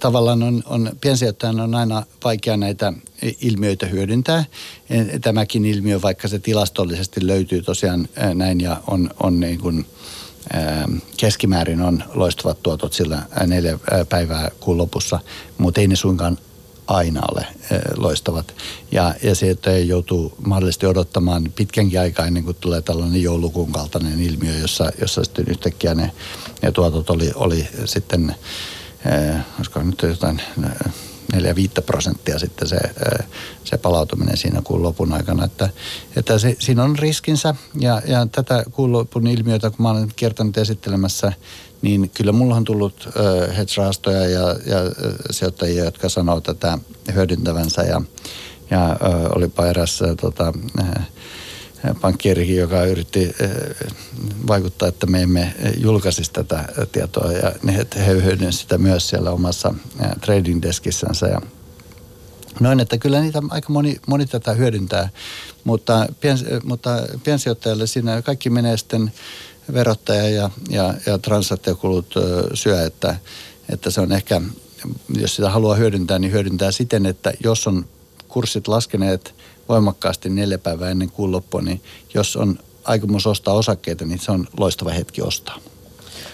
[0.00, 2.92] tavallaan on, on, piensijoittajan on aina vaikea näitä
[3.40, 4.44] ilmiöitä hyödyntää.
[5.20, 9.86] Tämäkin ilmiö, vaikka se tilastollisesti löytyy tosiaan näin ja on, on niin kuin,
[11.16, 15.18] keskimäärin on loistavat tuotot sillä neljä päivää kuun lopussa,
[15.58, 16.38] mutta ei ne suinkaan
[16.86, 17.46] aina ole
[17.96, 18.54] loistavat.
[18.92, 24.20] Ja, ja se, että joutuu mahdollisesti odottamaan pitkänkin aikaa ennen kuin tulee tällainen joulukuun kaltainen
[24.20, 26.12] ilmiö, jossa, jossa sitten yhtäkkiä ne,
[26.62, 28.34] ne tuotot oli, oli sitten,
[29.06, 30.42] äh, olisiko nyt jotain
[31.32, 32.78] 4-5 prosenttia sitten se,
[33.64, 35.44] se palautuminen siinä kuun lopun aikana.
[35.44, 35.68] Että,
[36.16, 40.58] että se, siinä on riskinsä ja, ja tätä kuun lopun ilmiötä, kun mä olen kertonut
[40.58, 41.32] esittelemässä,
[41.82, 43.08] niin kyllä mulla on tullut
[43.56, 44.78] hedge-rahastoja ja, ja
[45.30, 46.78] sijoittajia, jotka sanoo tätä
[47.14, 48.02] hyödyntävänsä ja,
[48.70, 48.98] ja äh,
[49.36, 50.52] olipa eräs tota,
[52.00, 53.34] pankkierikin, joka yritti
[54.46, 57.52] vaikuttaa, että me emme julkaisisi tätä tietoa ja
[57.96, 59.74] he hyödynsivät sitä myös siellä omassa
[60.20, 61.40] trading deskissänsä ja
[62.60, 65.08] Noin, että kyllä niitä aika moni, moni tätä hyödyntää,
[65.64, 66.90] mutta, pien, mutta
[67.24, 69.12] piensijoittajalle siinä kaikki menee sitten
[69.72, 72.14] verottaja ja, ja, ja transaktiokulut
[72.54, 73.16] syö, että,
[73.68, 74.40] että se on ehkä,
[75.18, 77.86] jos sitä haluaa hyödyntää, niin hyödyntää siten, että jos on
[78.28, 79.34] kurssit laskeneet
[79.68, 81.82] voimakkaasti neljä päivää ennen kuun loppua, niin
[82.14, 85.58] jos on aikomus ostaa osakkeita, niin se on loistava hetki ostaa.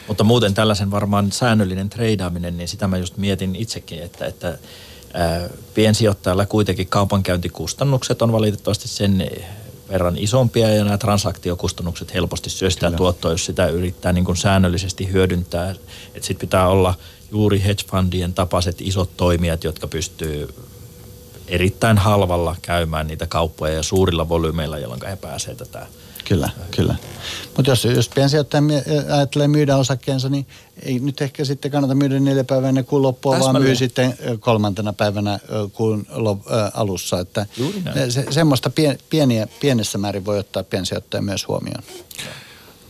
[0.08, 4.58] Mutta muuten tällaisen varmaan säännöllinen treidaaminen, niin sitä mä just mietin itsekin, että, että
[5.14, 9.30] ää, piensijoittajalla kuitenkin kaupankäyntikustannukset on valitettavasti sen
[9.88, 15.12] verran isompia ja nämä transaktiokustannukset helposti syö sitä tuottoa, jos sitä yrittää niin kuin säännöllisesti
[15.12, 15.74] hyödyntää.
[16.20, 16.94] Sitten pitää olla
[17.32, 20.54] juuri hedge fundien tapaiset isot toimijat, jotka pystyy
[21.48, 25.86] erittäin halvalla käymään niitä kauppoja ja suurilla volyymeilla, jolloin he pääsee tätä
[26.28, 26.94] Kyllä, kyllä.
[27.56, 28.62] Mutta jos, jos piensijoittaja
[29.16, 30.46] ajattelee myydä osakkeensa, niin
[30.82, 33.54] ei nyt ehkä sitten kannata myydä neljä päivää ennen kuun loppua, Täsmälleen.
[33.54, 35.38] vaan myy sitten kolmantena päivänä
[35.72, 36.06] kuun
[36.74, 37.20] alussa.
[37.20, 37.46] Että
[38.08, 41.82] se, semmoista pien, pieniä, pienessä määrin voi ottaa piensijoittaja myös huomioon.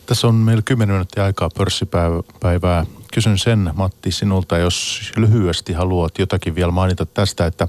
[0.06, 2.86] Tässä on meillä 10 minuuttia aikaa pörssipäivää.
[3.14, 7.68] Kysyn sen, Matti, sinulta, jos lyhyesti haluat jotakin vielä mainita tästä, että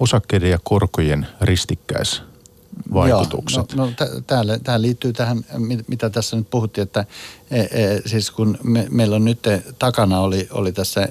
[0.00, 2.22] osakkeiden ja korkojen ristikkäis
[2.94, 3.72] vaikutukset.
[3.72, 5.44] Joo, no, no täällä, tähän liittyy tähän,
[5.88, 7.04] mitä tässä nyt puhuttiin, että
[7.50, 9.40] e, e, siis kun me, meillä on nyt
[9.78, 11.08] takana oli, oli tässä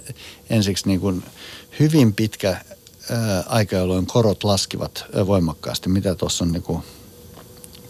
[0.50, 1.24] ensiksi niin kuin
[1.80, 2.58] hyvin pitkä
[3.46, 5.90] aika, jolloin korot laskivat voimakkaasti.
[5.90, 6.84] Mitä tuossa on niin kuin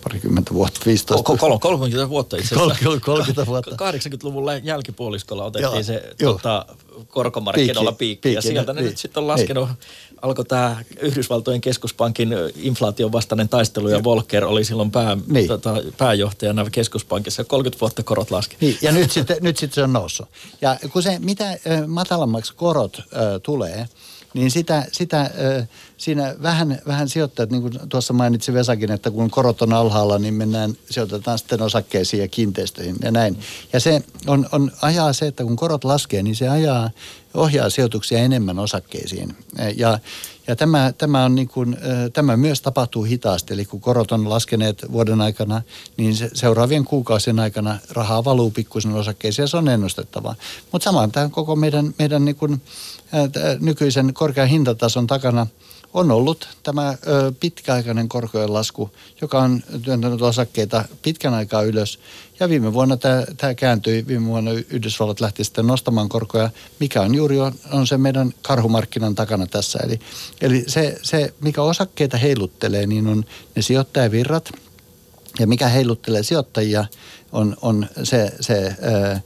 [0.04, 2.86] parikymmentä vuotta, 15 Kol- 30 vuotta itse asiassa.
[3.06, 3.72] 30 vuotta.
[3.92, 6.66] 80-luvun jälkipuoliskolla otettiin joo, se tota,
[7.08, 9.70] korkomarkkinoilla piikki, piikki, ja sieltä ne nyt sitten on laskenut.
[9.70, 9.76] Ei.
[10.26, 15.48] Alkoi tämä Yhdysvaltojen keskuspankin inflaation vastainen taistelu ja Volcker oli silloin pää, niin.
[15.48, 18.58] tota, pääjohtajana keskuspankissa 30 vuotta korot laski.
[18.62, 20.28] Niin, ja nyt sitten, nyt sitten se on noussut.
[20.62, 21.58] Ja kun se, mitä
[21.88, 23.06] matalammaksi korot äh,
[23.44, 23.88] tulee,
[24.36, 25.32] niin sitä, sitä
[25.98, 30.34] siinä vähän, vähän sijoittajat, niin kuin tuossa mainitsi Vesakin, että kun korot on alhaalla, niin
[30.34, 33.40] mennään, sijoitetaan sitten osakkeisiin ja kiinteistöihin ja näin.
[33.74, 36.90] Ja se on, on ajaa se, että kun korot laskee, niin se ajaa,
[37.34, 39.36] ohjaa sijoituksia enemmän osakkeisiin.
[39.76, 40.00] Ja,
[40.48, 41.78] ja tämä, tämä, on niin kuin,
[42.14, 45.62] tämä myös tapahtuu hitaasti, eli kun korot on laskeneet vuoden aikana,
[45.98, 50.36] niin se, seuraavien kuukausien aikana rahaa valuu pikkuisen osakkeisiin ja se on ennustettavaa.
[50.72, 52.62] Mutta samaan tämän koko meidän, meidän niin kuin,
[53.60, 55.48] nykyisen korkean hintatason takana
[55.96, 56.98] on ollut tämä
[57.40, 58.92] pitkäaikainen korkojen lasku,
[59.22, 62.00] joka on työntänyt osakkeita pitkän aikaa ylös.
[62.40, 66.50] Ja viime vuonna tämä, tämä kääntyi, viime vuonna Yhdysvallat lähti sitten nostamaan korkoja,
[66.80, 69.80] mikä on juuri on, on se meidän karhumarkkinan takana tässä.
[69.84, 70.00] Eli,
[70.42, 73.26] eli se, se, mikä osakkeita heiluttelee, niin on
[73.56, 74.52] ne sijoittajavirrat.
[75.40, 76.86] Ja mikä heiluttelee sijoittajia,
[77.32, 79.22] on, on se, se ää,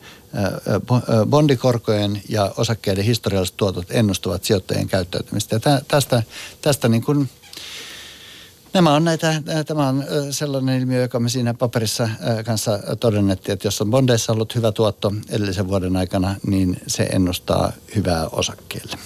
[1.25, 5.55] bondikorkojen ja osakkeiden historialliset tuotot ennustavat sijoittajien käyttäytymistä.
[5.55, 6.23] Ja tästä,
[6.61, 7.30] tästä niin kuin,
[8.73, 12.09] Nämä on näitä, tämä on sellainen ilmiö, joka me siinä paperissa
[12.45, 17.71] kanssa todennettiin, että jos on bondeissa ollut hyvä tuotto edellisen vuoden aikana, niin se ennustaa
[17.95, 18.97] hyvää osakkeelle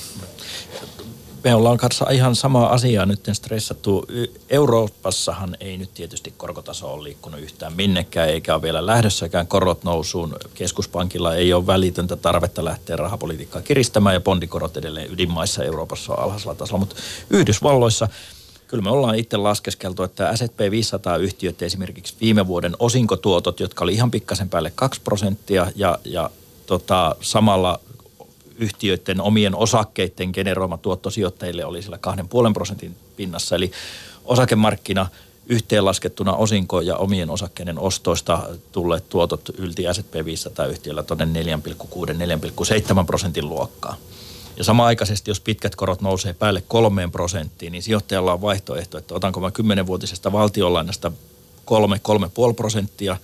[1.44, 4.06] me ollaan kanssa ihan sama asia nyt stressattu.
[4.50, 10.36] Euroopassahan ei nyt tietysti korkotaso ole liikkunut yhtään minnekään, eikä ole vielä lähdössäkään korot nousuun.
[10.54, 16.56] Keskuspankilla ei ole välitöntä tarvetta lähteä rahapolitiikkaa kiristämään ja bondikorot edelleen ydinmaissa Euroopassa on alhaisella
[16.56, 16.80] tasolla.
[16.80, 16.96] Mutta
[17.30, 18.08] Yhdysvalloissa
[18.68, 24.12] kyllä me ollaan itse laskeskeltu, että S&P 500-yhtiöt esimerkiksi viime vuoden osinkotuotot, jotka oli ihan
[24.12, 26.30] pikkasen päälle 2 prosenttia ja, ja
[26.66, 27.80] tota, samalla
[28.58, 32.00] yhtiöiden omien osakkeiden generoima tuotto sijoittajille oli sillä
[32.48, 33.56] 2,5 prosentin pinnassa.
[33.56, 33.72] Eli
[34.26, 35.08] osakemarkkina
[35.48, 43.96] yhteenlaskettuna osinko- ja omien osakkeiden ostoista tulleet tuotot ylti S&P 500-yhtiöllä tuonne 4,6-4,7 prosentin luokkaa.
[44.58, 49.40] Ja samaaikaisesti, jos pitkät korot nousee päälle kolmeen prosenttiin, niin sijoittajalla on vaihtoehto, että otanko
[49.40, 51.12] mä kymmenenvuotisesta valtionlainasta
[51.66, 53.18] 3-3,5 prosenttia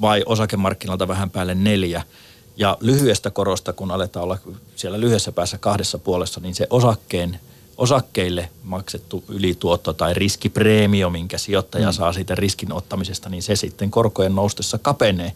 [0.00, 2.02] vai osakemarkkinoilta vähän päälle neljä–
[2.56, 4.38] ja lyhyestä korosta, kun aletaan olla
[4.76, 7.40] siellä lyhyessä päässä kahdessa puolessa, niin se osakkeen,
[7.78, 11.92] osakkeille maksettu ylituotto tai riskipreemio, minkä sijoittaja mm.
[11.92, 15.32] saa siitä riskin ottamisesta, niin se sitten korkojen noustessa kapenee.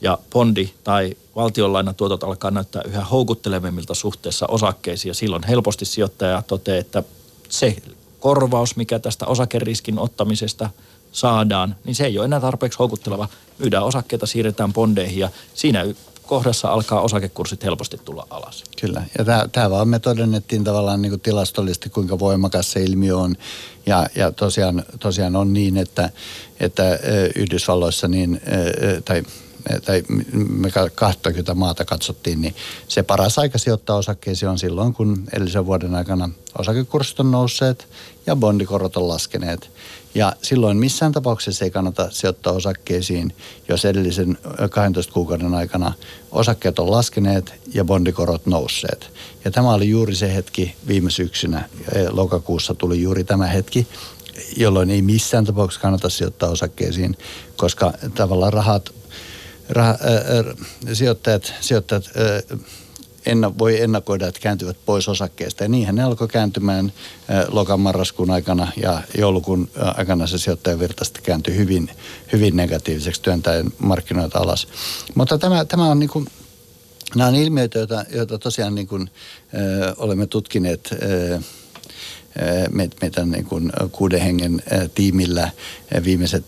[0.00, 6.78] Ja bondi tai valtionlainatuotot alkaa näyttää yhä houkuttelevimmilta suhteessa osakkeisiin ja silloin helposti sijoittaja toteaa,
[6.78, 7.02] että
[7.48, 7.76] se
[8.20, 10.70] korvaus, mikä tästä osakeriskin ottamisesta
[11.12, 13.28] saadaan, niin se ei ole enää tarpeeksi houkutteleva.
[13.58, 15.84] Myydään osakkeita, siirretään bondeihin ja siinä
[16.32, 18.64] kohdassa alkaa osakekurssit helposti tulla alas.
[18.80, 23.36] Kyllä, ja tämä vaan me todennettiin tavallaan niin kuin tilastollisesti, kuinka voimakas se ilmiö on.
[23.86, 26.10] Ja, ja tosiaan, tosiaan on niin, että,
[26.60, 26.98] että
[27.34, 28.40] Yhdysvalloissa niin,
[29.04, 29.22] tai
[29.84, 30.02] tai
[30.48, 32.54] me 20 maata katsottiin, niin
[32.88, 37.88] se paras aika sijoittaa osakkeisiin on silloin, kun edellisen vuoden aikana osakekurssit on nousseet
[38.26, 39.70] ja bondikorot on laskeneet.
[40.14, 43.34] Ja silloin missään tapauksessa ei kannata sijoittaa osakkeisiin,
[43.68, 44.38] jos edellisen
[44.70, 45.92] 12 kuukauden aikana
[46.30, 49.10] osakkeet on laskeneet ja bondikorot nousseet.
[49.44, 51.68] Ja tämä oli juuri se hetki viime syksynä,
[52.10, 53.86] lokakuussa tuli juuri tämä hetki,
[54.56, 57.16] jolloin ei missään tapauksessa kannata sijoittaa osakkeisiin,
[57.56, 58.92] koska tavallaan rahat,
[59.68, 59.96] rah, äh,
[60.92, 62.58] sijoittajat, sijoittajat äh,
[63.26, 65.64] enna, voi ennakoida, että kääntyvät pois osakkeesta.
[65.64, 66.92] Ja niinhän ne alkoi kääntymään
[67.48, 71.90] lokan marraskuun aikana ja joulukuun aikana se sijoittajavirta sitten kääntyi hyvin,
[72.32, 74.68] hyvin negatiiviseksi työntäen markkinoita alas.
[75.14, 76.26] Mutta tämä, tämä on niin kuin,
[77.16, 79.10] nämä on ilmiöitä, joita, joita tosiaan niin kuin,
[79.54, 81.40] ö, olemme tutkineet ö,
[83.00, 84.62] meidän niin kuin kuuden hengen
[84.94, 85.50] tiimillä
[86.04, 86.44] viimeiset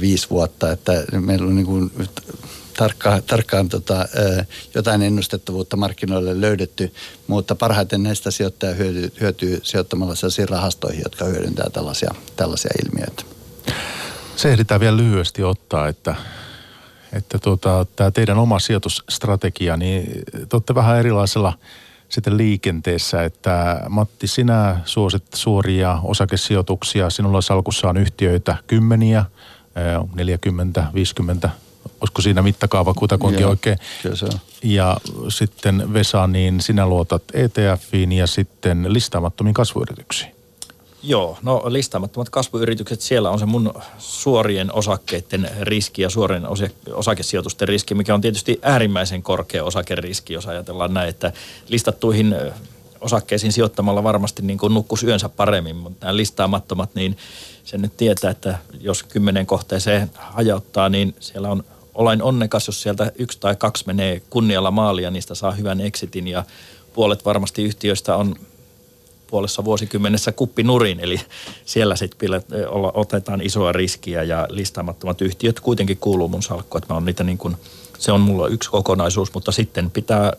[0.00, 1.92] viisi vuotta, että meillä on niin kuin
[2.82, 4.08] tarkkaan, tarkkaan tota,
[4.74, 6.94] jotain ennustettavuutta markkinoille löydetty,
[7.26, 13.22] mutta parhaiten näistä sijoittaja hyötyy, hyötyy sijoittamalla sellaisiin rahastoihin, jotka hyödyntää tällaisia, tällaisia ilmiöitä.
[14.36, 16.14] Se ehditään vielä lyhyesti ottaa, että,
[17.12, 21.52] että tuota, tämä teidän oma sijoitusstrategia, niin te olette vähän erilaisella
[22.08, 27.10] sitten liikenteessä, että Matti, sinä suosit suoria osakesijoituksia.
[27.10, 29.24] Sinulla salkussa on yhtiöitä kymmeniä,
[30.14, 31.50] 40, 50
[32.02, 33.78] olisiko siinä mittakaava kutakuinkin Joo, oikein.
[34.14, 34.32] se on.
[34.62, 34.96] Ja
[35.28, 40.34] sitten Vesa, niin sinä luotat ETFiin ja sitten listaamattomiin kasvuyrityksiin.
[41.02, 46.42] Joo, no listaamattomat kasvuyritykset, siellä on se mun suorien osakkeiden riski ja suorien
[46.94, 51.32] osakesijoitusten riski, mikä on tietysti äärimmäisen korkea osakeriski, jos ajatellaan näin, että
[51.68, 52.36] listattuihin
[53.00, 57.16] osakkeisiin sijoittamalla varmasti niin kuin nukkus yönsä paremmin, mutta nämä listaamattomat, niin
[57.64, 61.64] sen nyt tietää, että jos kymmenen kohteeseen hajauttaa, niin siellä on
[61.94, 66.44] olen onnekas, jos sieltä yksi tai kaksi menee kunnialla maalia, niistä saa hyvän exitin ja
[66.94, 68.36] puolet varmasti yhtiöistä on
[69.26, 71.20] puolessa vuosikymmenessä kuppinurin, eli
[71.64, 72.30] siellä sitten
[72.94, 77.38] otetaan isoa riskiä ja listaamattomat yhtiöt kuitenkin kuuluu mun salkkuun, että mä on niitä niin
[77.38, 77.56] kuin,
[77.98, 80.32] se on mulla yksi kokonaisuus, mutta sitten pitää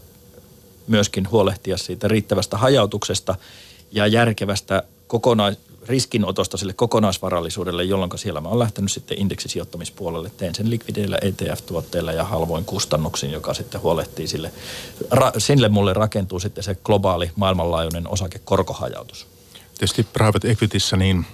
[0.88, 3.36] myöskin huolehtia siitä riittävästä hajautuksesta
[3.92, 10.32] ja järkevästä kokonais, riskinotosta sille kokonaisvarallisuudelle, jolloin siellä mä oon lähtenyt sitten indeksisijoittamispuolelle.
[10.38, 14.52] Teen sen likvideillä ETF-tuotteilla ja halvoin kustannuksin, joka sitten huolehtii sille.
[15.12, 19.28] Ra, sille mulle rakentuu sitten se globaali maailmanlaajuinen osakekorkohajautus.
[19.78, 21.26] Tietysti private equityssä niin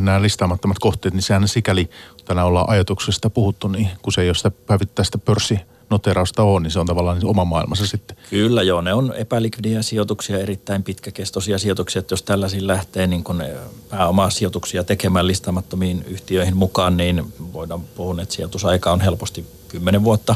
[0.00, 1.90] nämä listaamattomat kohteet, niin sehän sikäli,
[2.24, 5.58] tänään ollaan ajatuksesta puhuttu, niin kun se ei ole sitä päivittäistä pörssi
[5.90, 8.16] noterausta on, niin se on tavallaan niin oma maailmansa sitten.
[8.30, 13.42] Kyllä joo, ne on epälikvidiä sijoituksia, erittäin pitkäkestoisia sijoituksia, että jos tällaisiin lähtee niin kun
[13.88, 20.34] pääomaa sijoituksia tekemään listaamattomiin yhtiöihin mukaan, niin voidaan puhua, että sijoitusaika on helposti 10 vuotta.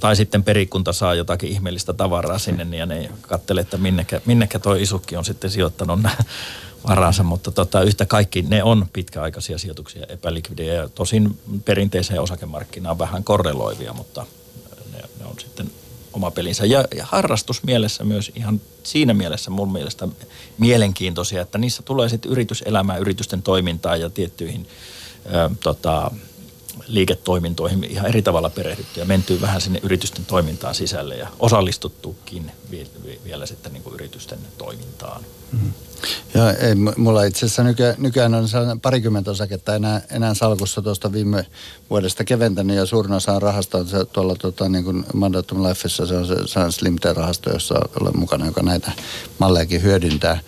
[0.00, 4.82] Tai sitten perikunta saa jotakin ihmeellistä tavaraa sinne niin ne katselee, että minnekä, minnekä toi
[4.82, 6.16] isukki on sitten sijoittanut nämä
[6.88, 13.24] varansa, mutta tota, yhtä kaikki ne on pitkäaikaisia sijoituksia epälikvidejä ja tosin perinteiseen osakemarkkinaan vähän
[13.24, 14.26] korreloivia, mutta
[15.34, 15.70] on sitten
[16.12, 16.66] oma pelinsä.
[16.66, 20.08] Ja, ja harrastusmielessä myös ihan siinä mielessä mun mielestä
[20.58, 24.66] mielenkiintoisia, että niissä tulee sitten yrityselämää, yritysten toimintaa ja tiettyihin
[25.26, 26.10] ö, tota,
[26.86, 32.52] liiketoimintoihin ihan eri tavalla perehdytty ja mentyy vähän sinne yritysten toimintaan sisälle ja osallistuttukin
[33.24, 35.24] vielä sitten niin kuin yritysten toimintaan.
[35.54, 35.84] Mm-hmm.
[36.34, 38.48] Joo, ei, mulla itse asiassa nyky, nykyään on
[38.82, 41.46] parikymmentä osaketta enää, enää salkussa tuosta viime
[41.90, 46.16] vuodesta keventänyt ja suurin osa rahasta on se tuolla tota, niin kuin Mandatum Lifeissa, se
[46.16, 48.92] on se, se on Slim rahasto jossa olen mukana, joka näitä
[49.38, 50.40] mallejakin hyödyntää.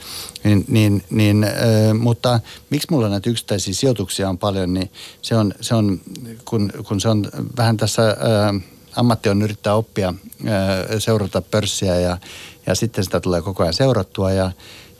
[0.44, 1.52] Niin, niin, niin, äh,
[1.98, 2.40] mutta
[2.70, 4.90] miksi mulla näitä yksittäisiä sijoituksia on paljon, niin
[5.22, 6.00] se on, se on
[6.44, 8.08] kun, kun se on vähän tässä...
[8.08, 8.62] Äh,
[8.96, 10.54] ammatti on yrittää oppia, äh,
[10.98, 12.18] seurata pörssiä ja,
[12.66, 14.50] ja sitten sitä tulee koko ajan seurattua ja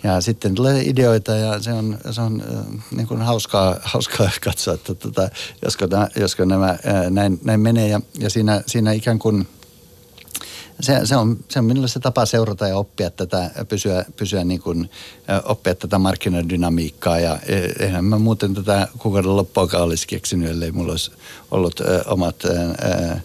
[0.07, 2.43] ja sitten tulee ideoita ja se on, se on
[2.91, 5.29] niin kuin hauskaa, hauskaa katsoa, että tota,
[5.65, 6.79] josko, nämä, josko nämä
[7.11, 7.89] näin, näin menee.
[7.89, 9.49] Ja, ja siinä, siinä ikään kuin
[10.81, 14.63] se, se, on, se on minulle se tapa seurata ja oppia tätä, pysyä, pysyä niin
[14.63, 14.91] kuin,
[15.45, 17.19] oppia tätä markkinadynamiikkaa.
[17.19, 21.13] Ja e, eihän mä muuten tätä kuukauden loppuakaan olisi keksinyt, ellei mulla olisi
[21.51, 23.17] ollut ö, omat ö, ö,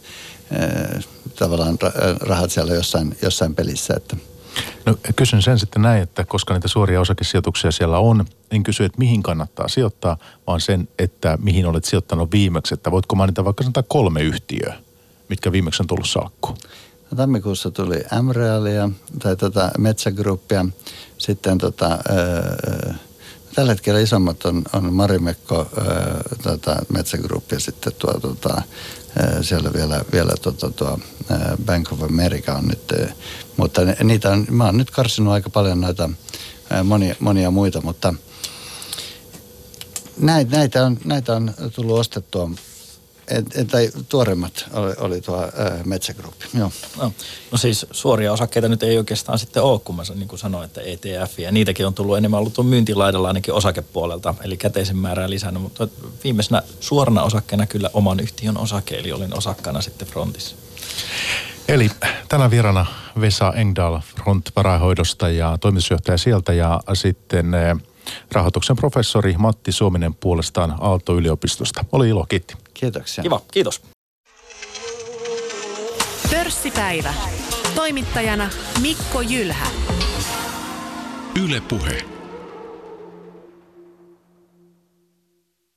[1.35, 1.77] tavallaan
[2.19, 3.93] rahat siellä jossain, jossain pelissä.
[3.97, 4.17] Että–
[4.85, 8.97] No kysyn sen sitten näin, että koska niitä suoria osakesijoituksia siellä on, en kysy, että
[8.97, 12.73] mihin kannattaa sijoittaa, vaan sen, että mihin olet sijoittanut viimeksi.
[12.73, 14.75] Että voitko mainita vaikka sanotaan kolme yhtiöä,
[15.29, 16.57] mitkä viimeksi on tullut salkkuun?
[17.11, 18.89] No, tammikuussa tuli Amrealia
[19.19, 20.65] tai tota Metsägruppia,
[21.17, 22.93] sitten tota, öö,
[23.55, 28.61] tällä hetkellä isommat on, on Marimekko, öö, tota, Metsägruppi ja sitten tuo tota,
[29.41, 30.99] siellä vielä, vielä tuo, tuo
[31.65, 32.93] Bank of America on nyt,
[33.57, 36.09] mutta niitä on, mä oon nyt karsinut aika paljon näitä
[36.83, 38.13] monia, monia muita, mutta
[40.17, 42.49] näitä, näitä, on, näitä on tullut ostettua
[43.71, 46.71] tai tuoreimmat oli, oli tuo ää, Metsägruppi, joo.
[46.97, 47.13] No,
[47.51, 50.81] no siis suoria osakkeita nyt ei oikeastaan sitten ole, kun mä niin kuin sanoin, että
[50.81, 55.63] ETF ja niitäkin on tullut enemmän ollut tuon myyntilaidalla ainakin osakepuolelta, eli käteisen määrää lisännyt,
[55.63, 55.87] mutta
[56.23, 60.55] viimeisenä suorana osakkeena kyllä oman yhtiön osake, eli olin osakkana sitten frontissa.
[61.67, 61.91] Eli
[62.29, 62.85] tänä vierana
[63.21, 64.49] Vesa Engdahl front
[65.37, 67.51] ja toimitusjohtaja sieltä ja sitten
[68.31, 71.85] rahoituksen professori Matti Suominen puolestaan Aalto-yliopistosta.
[71.91, 72.53] Oli ilo, kiitti.
[72.73, 73.21] Kiitoksia.
[73.21, 73.81] Kiva, kiitos.
[76.31, 77.13] Pörssipäivä.
[77.75, 78.49] Toimittajana
[78.81, 79.67] Mikko Jylhä.
[81.43, 82.10] Yle Puhe.